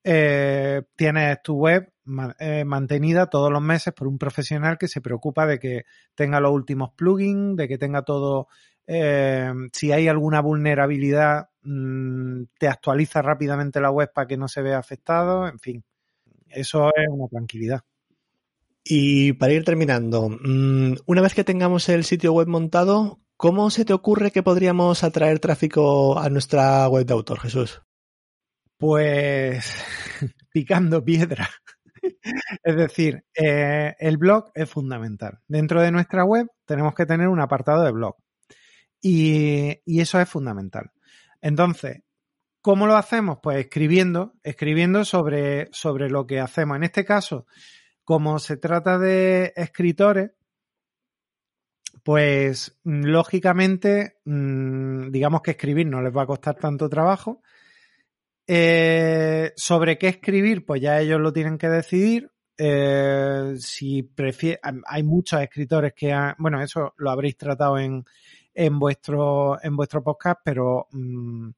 Eh, 0.03 0.83
tienes 0.95 1.41
tu 1.41 1.55
web 1.55 1.91
eh, 2.37 2.63
mantenida 2.63 3.25
todos 3.25 3.51
los 3.51 3.63
meses 3.63 3.95
por 3.95 4.07
un 4.07 4.19
profesional 4.19 4.77
que 4.77 4.87
se 4.87 5.01
preocupa 5.01 5.47
de 5.47 5.57
que 5.57 5.85
tenga 6.13 6.39
los 6.39 6.51
últimos 6.51 6.91
plugins, 6.91 7.57
de 7.57 7.67
que 7.67 7.79
tenga 7.79 8.03
todo, 8.03 8.47
eh, 8.85 9.51
si 9.73 9.91
hay 9.91 10.07
alguna 10.07 10.39
vulnerabilidad, 10.39 11.49
mm, 11.63 12.43
te 12.59 12.67
actualiza 12.67 13.23
rápidamente 13.23 13.81
la 13.81 13.89
web 13.89 14.11
para 14.13 14.27
que 14.27 14.37
no 14.37 14.47
se 14.47 14.61
vea 14.61 14.77
afectado, 14.77 15.47
en 15.47 15.57
fin, 15.57 15.83
eso 16.47 16.89
es 16.95 17.07
una 17.09 17.27
tranquilidad. 17.27 17.81
Y 18.83 19.33
para 19.33 19.53
ir 19.53 19.63
terminando, 19.65 20.29
mm, 20.29 20.93
una 21.07 21.21
vez 21.23 21.33
que 21.33 21.43
tengamos 21.43 21.89
el 21.89 22.03
sitio 22.03 22.33
web 22.33 22.47
montado, 22.47 23.19
¿Cómo 23.37 23.69
se 23.69 23.85
te 23.85 23.93
ocurre 23.93 24.31
que 24.31 24.41
podríamos 24.41 25.03
atraer 25.03 25.37
tráfico 25.37 26.17
a 26.17 26.27
nuestra 26.27 26.87
web 26.87 27.05
de 27.05 27.13
autor, 27.13 27.39
Jesús? 27.39 27.83
Pues 28.77 29.75
picando 30.51 31.05
piedra. 31.05 31.47
es 32.63 32.75
decir, 32.75 33.23
eh, 33.35 33.93
el 33.99 34.17
blog 34.17 34.49
es 34.55 34.67
fundamental. 34.67 35.37
Dentro 35.47 35.83
de 35.83 35.91
nuestra 35.91 36.25
web 36.25 36.47
tenemos 36.65 36.95
que 36.95 37.05
tener 37.05 37.27
un 37.27 37.39
apartado 37.39 37.83
de 37.83 37.91
blog. 37.91 38.15
Y, 38.99 39.81
y 39.85 40.01
eso 40.01 40.19
es 40.19 40.27
fundamental. 40.27 40.89
Entonces, 41.39 41.99
¿cómo 42.63 42.87
lo 42.87 42.95
hacemos? 42.95 43.37
Pues 43.43 43.59
escribiendo, 43.59 44.33
escribiendo 44.41 45.05
sobre, 45.05 45.69
sobre 45.71 46.09
lo 46.09 46.25
que 46.25 46.39
hacemos. 46.39 46.75
En 46.77 46.85
este 46.85 47.05
caso, 47.05 47.45
como 48.03 48.39
se 48.39 48.57
trata 48.57 48.97
de 48.97 49.53
escritores, 49.55 50.31
pues 52.07 52.79
mm, 52.85 53.03
lógicamente, 53.03 54.19
mm, 54.23 55.11
digamos 55.11 55.41
que 55.41 55.51
escribir 55.51 55.87
no 55.87 56.01
les 56.01 56.15
va 56.15 56.21
a 56.21 56.25
costar 56.25 56.55
tanto 56.55 56.87
trabajo. 56.87 57.41
Eh, 58.47 59.51
sobre 59.57 59.97
qué 59.97 60.07
escribir, 60.07 60.65
pues 60.65 60.79
ya 60.81 61.01
ellos 61.01 61.19
lo 61.19 61.33
tienen 61.33 61.57
que 61.57 61.67
decidir. 61.67 62.31
Eh, 62.57 63.55
si 63.59 64.09
hay 64.85 65.03
muchos 65.03 65.41
escritores 65.41 65.91
que 65.93 66.13
han, 66.13 66.35
bueno, 66.37 66.61
eso 66.61 66.93
lo 66.95 67.11
habréis 67.11 67.35
tratado 67.35 67.77
en, 67.77 68.05
en 68.53 68.79
vuestro, 68.79 69.61
en 69.61 69.75
vuestro 69.75 70.01
podcast, 70.01 70.39
pero 70.45 70.87
mm, 70.91 71.49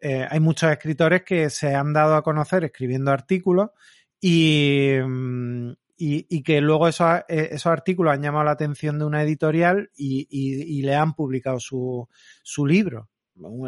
eh, 0.00 0.26
hay 0.28 0.40
muchos 0.40 0.70
escritores 0.70 1.22
que 1.22 1.48
se 1.48 1.74
han 1.74 1.94
dado 1.94 2.16
a 2.16 2.22
conocer 2.22 2.64
escribiendo 2.64 3.12
artículos 3.12 3.70
y, 4.20 4.90
mm, 5.98 6.24
y, 6.28 6.42
que 6.42 6.60
luego 6.60 6.88
esos, 6.88 7.20
eh, 7.28 7.48
esos, 7.52 7.66
artículos 7.66 8.12
han 8.12 8.22
llamado 8.22 8.44
la 8.44 8.52
atención 8.52 8.98
de 8.98 9.04
una 9.04 9.22
editorial 9.22 9.90
y, 9.96 10.26
y 10.30 10.82
le 10.82 10.94
han 10.94 11.14
publicado 11.14 11.60
su, 11.60 12.08
su 12.42 12.66
libro. 12.66 13.08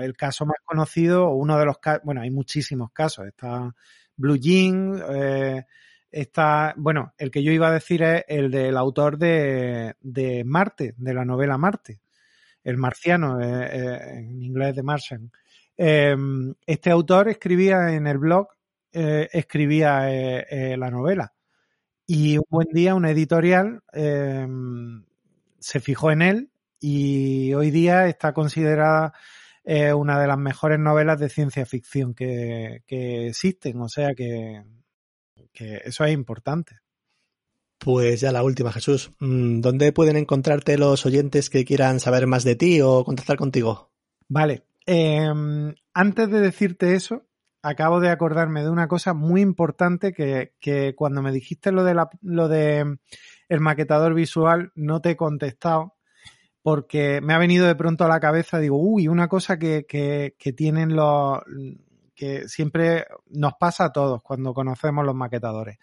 El 0.01 0.17
caso 0.17 0.47
más 0.47 0.57
conocido, 0.65 1.31
uno 1.31 1.59
de 1.59 1.67
los 1.67 1.77
bueno, 2.03 2.23
hay 2.23 2.31
muchísimos 2.31 2.91
casos. 2.93 3.27
Está 3.27 3.75
Blue 4.17 4.37
Jean, 4.37 5.01
eh, 5.11 5.65
está, 6.11 6.75
bueno, 6.77 7.13
el 7.19 7.31
que 7.31 7.43
yo 7.43 7.53
iba 7.53 7.69
a 7.69 7.73
decir 7.73 8.03
es 8.03 8.25
el 8.29 8.51
del 8.51 8.77
autor 8.77 9.19
de, 9.19 9.95
de 10.01 10.45
Marte, 10.45 10.95
de 10.97 11.15
la 11.15 11.25
novela 11.25 11.59
Marte, 11.59 12.01
el 12.65 12.79
marciano, 12.79 13.41
eh, 13.41 14.19
en 14.19 14.43
inglés 14.43 14.75
de 14.75 14.83
Martian. 14.83 15.31
Em, 15.77 16.55
este 16.67 16.91
autor 16.91 17.29
escribía 17.29 17.95
en 17.95 18.07
el 18.07 18.19
blog, 18.19 18.49
escribía 18.91 20.09
la 20.77 20.91
novela. 20.91 21.33
Y 22.11 22.39
un 22.39 22.45
buen 22.49 22.69
día 22.73 22.95
una 22.95 23.11
editorial 23.11 23.83
em, 23.93 25.05
se 25.59 25.79
fijó 25.79 26.11
en 26.11 26.23
él 26.23 26.51
y 26.81 27.53
hoy 27.53 27.71
día 27.71 28.09
está 28.09 28.33
considerada 28.33 29.13
es 29.63 29.93
una 29.93 30.19
de 30.19 30.27
las 30.27 30.39
mejores 30.39 30.79
novelas 30.79 31.21
de 31.21 31.29
ciencia 31.29 31.67
ficción 31.67 32.15
que, 32.15 32.83
existen, 32.89 33.79
o 33.83 33.89
sea 33.91 34.15
que, 34.15 34.63
eso 35.53 36.05
es 36.05 36.13
importante. 36.15 36.79
Pues 37.77 38.23
ya 38.23 38.33
la 38.33 38.43
última, 38.43 38.73
Jesús. 38.73 39.11
Mm, 39.21 39.61
¿Dónde 39.61 39.93
pueden 39.93 40.17
encontrarte 40.17 40.79
los 40.79 41.05
oyentes 41.05 41.51
que 41.51 41.67
quieran 41.67 42.01
saber 42.01 42.27
más 42.27 42.45
de 42.45 42.57
ti 42.57 42.81
o 42.81 43.05
contactar 43.05 43.37
contigo? 43.37 43.91
Vale. 44.29 44.63
Em, 44.87 45.75
antes 45.93 46.31
de 46.31 46.41
decirte 46.41 46.95
eso, 46.95 47.28
acabo 47.69 48.01
de 48.01 48.11
acordarme 48.11 48.63
de 48.63 48.71
una 48.71 48.89
cosa 48.89 49.15
muy 49.15 49.41
importante 49.41 50.13
que, 50.13 50.55
que 50.61 50.95
cuando 50.95 51.23
me 51.23 51.33
dijiste 51.33 51.73
lo 51.73 51.85
de, 51.85 51.95
la, 51.95 52.09
lo 52.23 52.49
de 52.49 52.99
el 53.49 53.61
maquetador 53.61 54.15
visual 54.15 54.73
no 54.75 55.01
te 55.01 55.11
he 55.11 55.17
contestado 55.17 55.95
porque 56.63 57.21
me 57.23 57.35
ha 57.35 57.39
venido 57.39 57.67
de 57.67 57.75
pronto 57.75 58.05
a 58.05 58.09
la 58.09 58.21
cabeza, 58.21 58.59
digo, 58.59 58.77
uy, 58.77 59.09
una 59.09 59.29
cosa 59.29 59.59
que, 59.59 59.87
que, 59.87 60.53
tienen 60.53 60.95
los, 60.95 61.41
que 62.15 62.49
siempre 62.49 63.07
nos 63.27 63.55
pasa 63.55 63.87
a 63.87 63.93
todos 63.93 64.23
cuando 64.23 64.53
conocemos 64.53 65.07
los 65.07 65.15
maquetadores. 65.15 65.79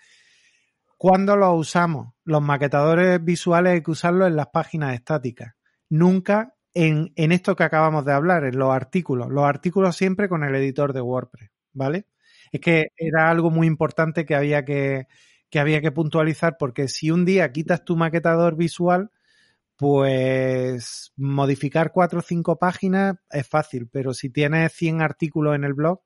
¿Cuándo 0.98 1.36
los 1.38 1.60
usamos? 1.60 2.14
Los 2.24 2.42
maquetadores 2.42 3.24
visuales 3.24 3.74
hay 3.74 3.82
que 3.82 3.92
usarlos 3.92 4.28
en 4.28 4.36
las 4.36 4.48
páginas 4.48 4.94
estáticas. 4.94 5.56
Nunca 5.90 6.54
en, 6.74 7.12
en, 7.16 7.32
esto 7.32 7.56
que 7.56 7.64
acabamos 7.64 8.06
de 8.06 8.14
hablar, 8.14 8.44
en 8.44 8.60
los 8.60 8.72
artículos. 8.72 9.30
Los 9.30 9.46
artículos 9.46 9.96
siempre 9.96 10.30
con 10.30 10.44
el 10.44 10.54
editor 10.54 10.94
de 10.94 11.02
WordPress, 11.02 11.50
¿vale? 11.76 12.08
Es 12.52 12.62
que 12.62 12.88
era 12.98 13.30
algo 13.30 13.52
muy 13.52 13.68
importante 13.68 14.26
que 14.26 14.36
había 14.36 14.66
que, 14.66 15.08
que 15.50 15.60
había 15.60 15.82
que 15.82 15.92
puntualizar 15.92 16.58
porque 16.58 16.88
si 16.88 17.12
un 17.12 17.26
día 17.26 17.52
quitas 17.52 17.86
tu 17.86 17.96
maquetador 17.96 18.56
visual, 18.56 19.12
pues 19.78 21.12
modificar 21.18 21.92
cuatro 21.92 22.20
o 22.20 22.24
cinco 22.24 22.58
páginas 22.58 23.18
es 23.30 23.48
fácil, 23.48 23.90
pero 23.92 24.14
si 24.14 24.30
tienes 24.30 24.72
100 24.74 25.02
artículos 25.02 25.56
en 25.56 25.66
el 25.66 25.74
blog, 25.74 26.02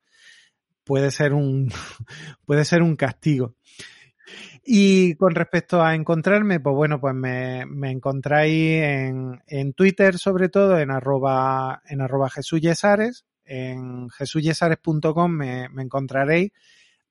puede 0.83 1.11
ser 1.11 1.33
un, 1.33 1.71
puede 2.45 2.65
ser 2.65 2.81
un 2.81 2.95
castigo. 2.95 3.55
Y 4.63 5.15
con 5.15 5.33
respecto 5.33 5.81
a 5.81 5.95
encontrarme, 5.95 6.59
pues 6.59 6.75
bueno, 6.75 6.99
pues 6.99 7.15
me, 7.15 7.65
me 7.65 7.91
encontráis 7.91 8.83
en, 8.83 9.41
en 9.47 9.73
Twitter 9.73 10.17
sobre 10.17 10.49
todo, 10.49 10.77
en 10.77 10.91
arroba, 10.91 11.81
en 11.87 12.01
arroba 12.01 12.29
jesuyesares, 12.29 13.25
en 13.49 14.09
jesuyesares.com 14.09 15.31
me, 15.31 15.63
encontraréis. 15.77 16.51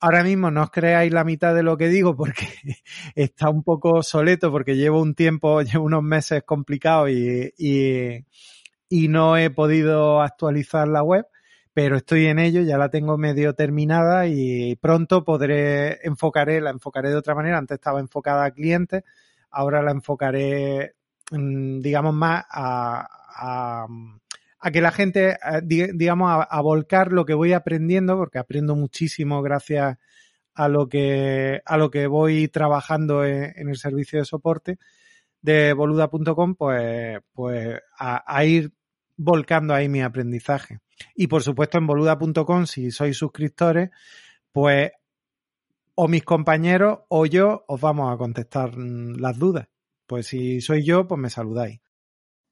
Ahora 0.01 0.22
mismo 0.22 0.53
no 0.53 0.62
os 0.62 0.70
creáis 0.70 1.12
la 1.12 1.24
mitad 1.24 1.55
de 1.55 1.64
lo 1.64 1.76
que 1.76 1.89
digo 1.89 2.16
porque 2.16 2.47
está 3.16 3.51
un 3.51 3.64
poco 3.64 4.03
soleto 4.05 4.53
porque 4.53 4.76
llevo 4.76 5.03
un 5.03 5.14
tiempo, 5.14 5.61
llevo 5.62 5.84
unos 5.84 6.05
meses 6.05 6.45
complicados 6.45 7.11
y, 7.11 7.53
y, 7.59 8.24
y, 8.89 9.09
no 9.09 9.36
he 9.36 9.51
podido 9.51 10.22
actualizar 10.22 10.86
la 10.86 11.03
web, 11.03 11.26
pero 11.74 11.97
estoy 11.97 12.26
en 12.26 12.39
ello, 12.39 12.62
ya 12.62 12.78
la 12.78 12.91
tengo 12.91 13.18
medio 13.18 13.55
terminada 13.55 14.28
y 14.28 14.76
pronto 14.76 15.24
podré, 15.24 15.99
enfocaré, 16.07 16.61
la 16.61 16.70
enfocaré 16.70 17.11
de 17.11 17.16
otra 17.16 17.34
manera, 17.34 17.59
antes 17.59 17.74
estaba 17.74 17.99
enfocada 17.99 18.45
a 18.45 18.53
clientes, 18.53 19.03
ahora 19.51 19.82
la 19.82 19.91
enfocaré, 19.91 20.95
mm, 21.32 21.80
digamos, 21.80 22.14
más 22.14 22.45
a, 22.49 23.09
a 23.34 23.86
a 24.61 24.71
que 24.71 24.81
la 24.81 24.91
gente, 24.91 25.33
eh, 25.33 25.91
digamos, 25.95 26.47
a, 26.49 26.61
volcar 26.61 27.13
lo 27.13 27.25
que 27.25 27.35
voy 27.35 27.53
aprendiendo, 27.53 28.17
porque 28.17 28.39
aprendo 28.39 28.75
muchísimo 28.75 29.43
gracias 29.43 29.99
a 30.55 30.69
lo 30.69 30.89
que, 30.89 31.63
a 31.65 31.77
lo 31.77 31.91
que 31.91 32.07
voy 32.07 32.49
trabajando 32.49 33.25
en, 33.25 33.69
el 33.69 33.77
servicio 33.77 34.19
de 34.19 34.25
soporte 34.25 34.79
de 35.41 35.73
boluda.com, 35.73 36.57
pues, 36.57 37.21
pues 37.33 37.79
a, 37.99 38.45
ir 38.45 38.73
volcando 39.17 39.75
ahí 39.75 39.89
mi 39.89 40.03
aprendizaje. 40.03 40.81
Y 41.15 41.29
por 41.29 41.45
supuesto 41.45 41.79
en 41.79 41.87
boluda.com, 41.87 42.67
si 42.67 42.91
sois 42.91 43.17
suscriptores, 43.17 43.91
pues 44.51 44.91
o 45.95 46.09
mis 46.09 46.25
compañeros 46.25 47.01
o 47.09 47.27
yo 47.27 47.65
os 47.69 47.81
vamos 47.81 48.13
a 48.13 48.17
contestar 48.17 48.77
mm, 48.77 49.21
las 49.21 49.39
dudas. 49.39 49.69
Pues 50.07 50.27
si 50.27 50.61
soy 50.61 50.85
yo, 50.85 51.07
pues 51.07 51.21
me 51.21 51.31
saludáis. 51.31 51.81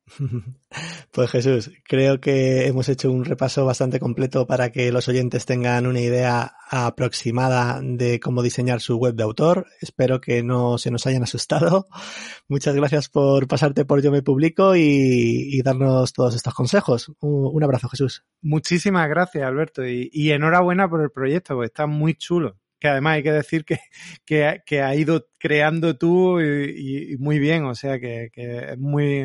Pues 1.17 1.31
Jesús, 1.31 1.71
creo 1.83 2.21
que 2.21 2.67
hemos 2.67 2.91
hecho 2.91 3.11
un 3.11 3.25
repaso 3.25 3.65
bastante 3.65 3.99
completo 3.99 4.47
para 4.47 4.71
que 4.71 4.93
los 4.93 5.09
oyentes 5.09 5.47
tengan 5.47 5.87
una 5.87 6.01
idea 6.01 6.57
aproximada 6.69 7.81
de 7.83 8.21
cómo 8.21 8.43
diseñar 8.43 8.83
su 8.83 8.99
web 8.99 9.15
de 9.15 9.23
autor. 9.23 9.67
Espero 9.81 10.21
que 10.21 10.43
no 10.43 10.77
se 10.77 10.91
nos 10.91 11.07
hayan 11.07 11.23
asustado. 11.23 11.87
Muchas 12.49 12.75
gracias 12.75 13.09
por 13.09 13.49
pasarte 13.49 13.87
por 13.87 14.03
Yo 14.03 14.13
Me 14.13 14.21
Publico 14.21 14.77
y, 14.77 15.63
darnos 15.63 16.13
todos 16.13 16.37
estos 16.37 16.53
consejos. 16.53 17.11
Un, 17.21 17.65
abrazo, 17.65 17.89
Jesús. 17.89 18.23
Muchísimas 18.43 19.09
gracias, 19.09 19.43
Alberto, 19.43 19.87
y, 19.87 20.31
enhorabuena 20.33 20.87
por 20.87 21.01
el 21.01 21.11
proyecto, 21.11 21.55
porque 21.55 21.69
está 21.69 21.87
muy 21.87 22.13
chulo 22.13 22.59
que 22.79 22.89
además 22.89 23.15
hay 23.15 23.23
que 23.23 23.33
decir 23.33 23.65
que, 23.65 23.79
que, 24.67 24.83
ha 24.83 24.95
ido 24.95 25.29
creando 25.39 25.97
tú 25.97 26.43
y, 26.43 27.17
muy 27.19 27.39
bien, 27.39 27.65
o 27.65 27.75
sea 27.75 27.99
que, 27.99 28.29
que 28.35 28.73
es 28.73 28.79
muy, 28.79 29.25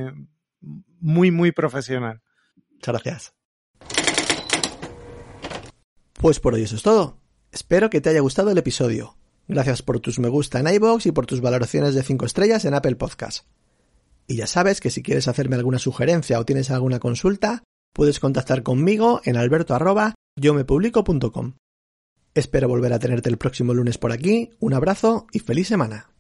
muy, 0.62 1.32
muy 1.32 1.52
profesional. 1.52 2.22
Muchas 2.72 2.94
gracias. 2.94 3.34
Pues 6.14 6.40
por 6.40 6.54
hoy 6.54 6.64
eso 6.64 6.76
es 6.76 6.84
todo. 6.84 7.18
Espero 7.52 7.90
que 7.90 8.00
te 8.00 8.10
haya 8.10 8.22
gustado 8.22 8.52
el 8.52 8.58
episodio. 8.58 9.18
Gracias 9.48 9.82
por 9.82 10.00
tus 10.00 10.20
me 10.20 10.30
gusta 10.30 10.60
en 10.60 10.68
iBox 10.68 11.08
y 11.08 11.12
por 11.12 11.26
tus 11.26 11.42
valoraciones 11.42 11.96
de 11.96 12.04
5 12.04 12.26
estrellas 12.26 12.64
en 12.66 12.74
Apple 12.74 12.96
Podcast. 12.96 13.46
Y 14.28 14.38
ya 14.38 14.48
sabes 14.48 14.80
que 14.80 14.92
si 14.92 15.04
quieres 15.04 15.28
hacerme 15.28 15.56
alguna 15.56 15.80
sugerencia 15.80 16.40
o 16.40 16.46
tienes 16.46 16.72
alguna 16.72 17.00
consulta, 17.00 17.64
puedes 17.94 18.20
contactar 18.20 18.64
conmigo 18.64 19.22
en 19.26 19.36
alberto 19.36 19.76
yo 20.38 20.54
me 20.54 20.64
Espero 22.34 22.70
volver 22.70 22.94
a 22.94 23.00
tenerte 23.00 23.30
el 23.30 23.38
próximo 23.38 23.74
lunes 23.74 23.98
por 23.98 24.14
aquí. 24.14 24.52
Un 24.60 24.74
abrazo 24.74 25.28
y 25.34 25.40
feliz 25.40 25.68
semana. 25.68 26.11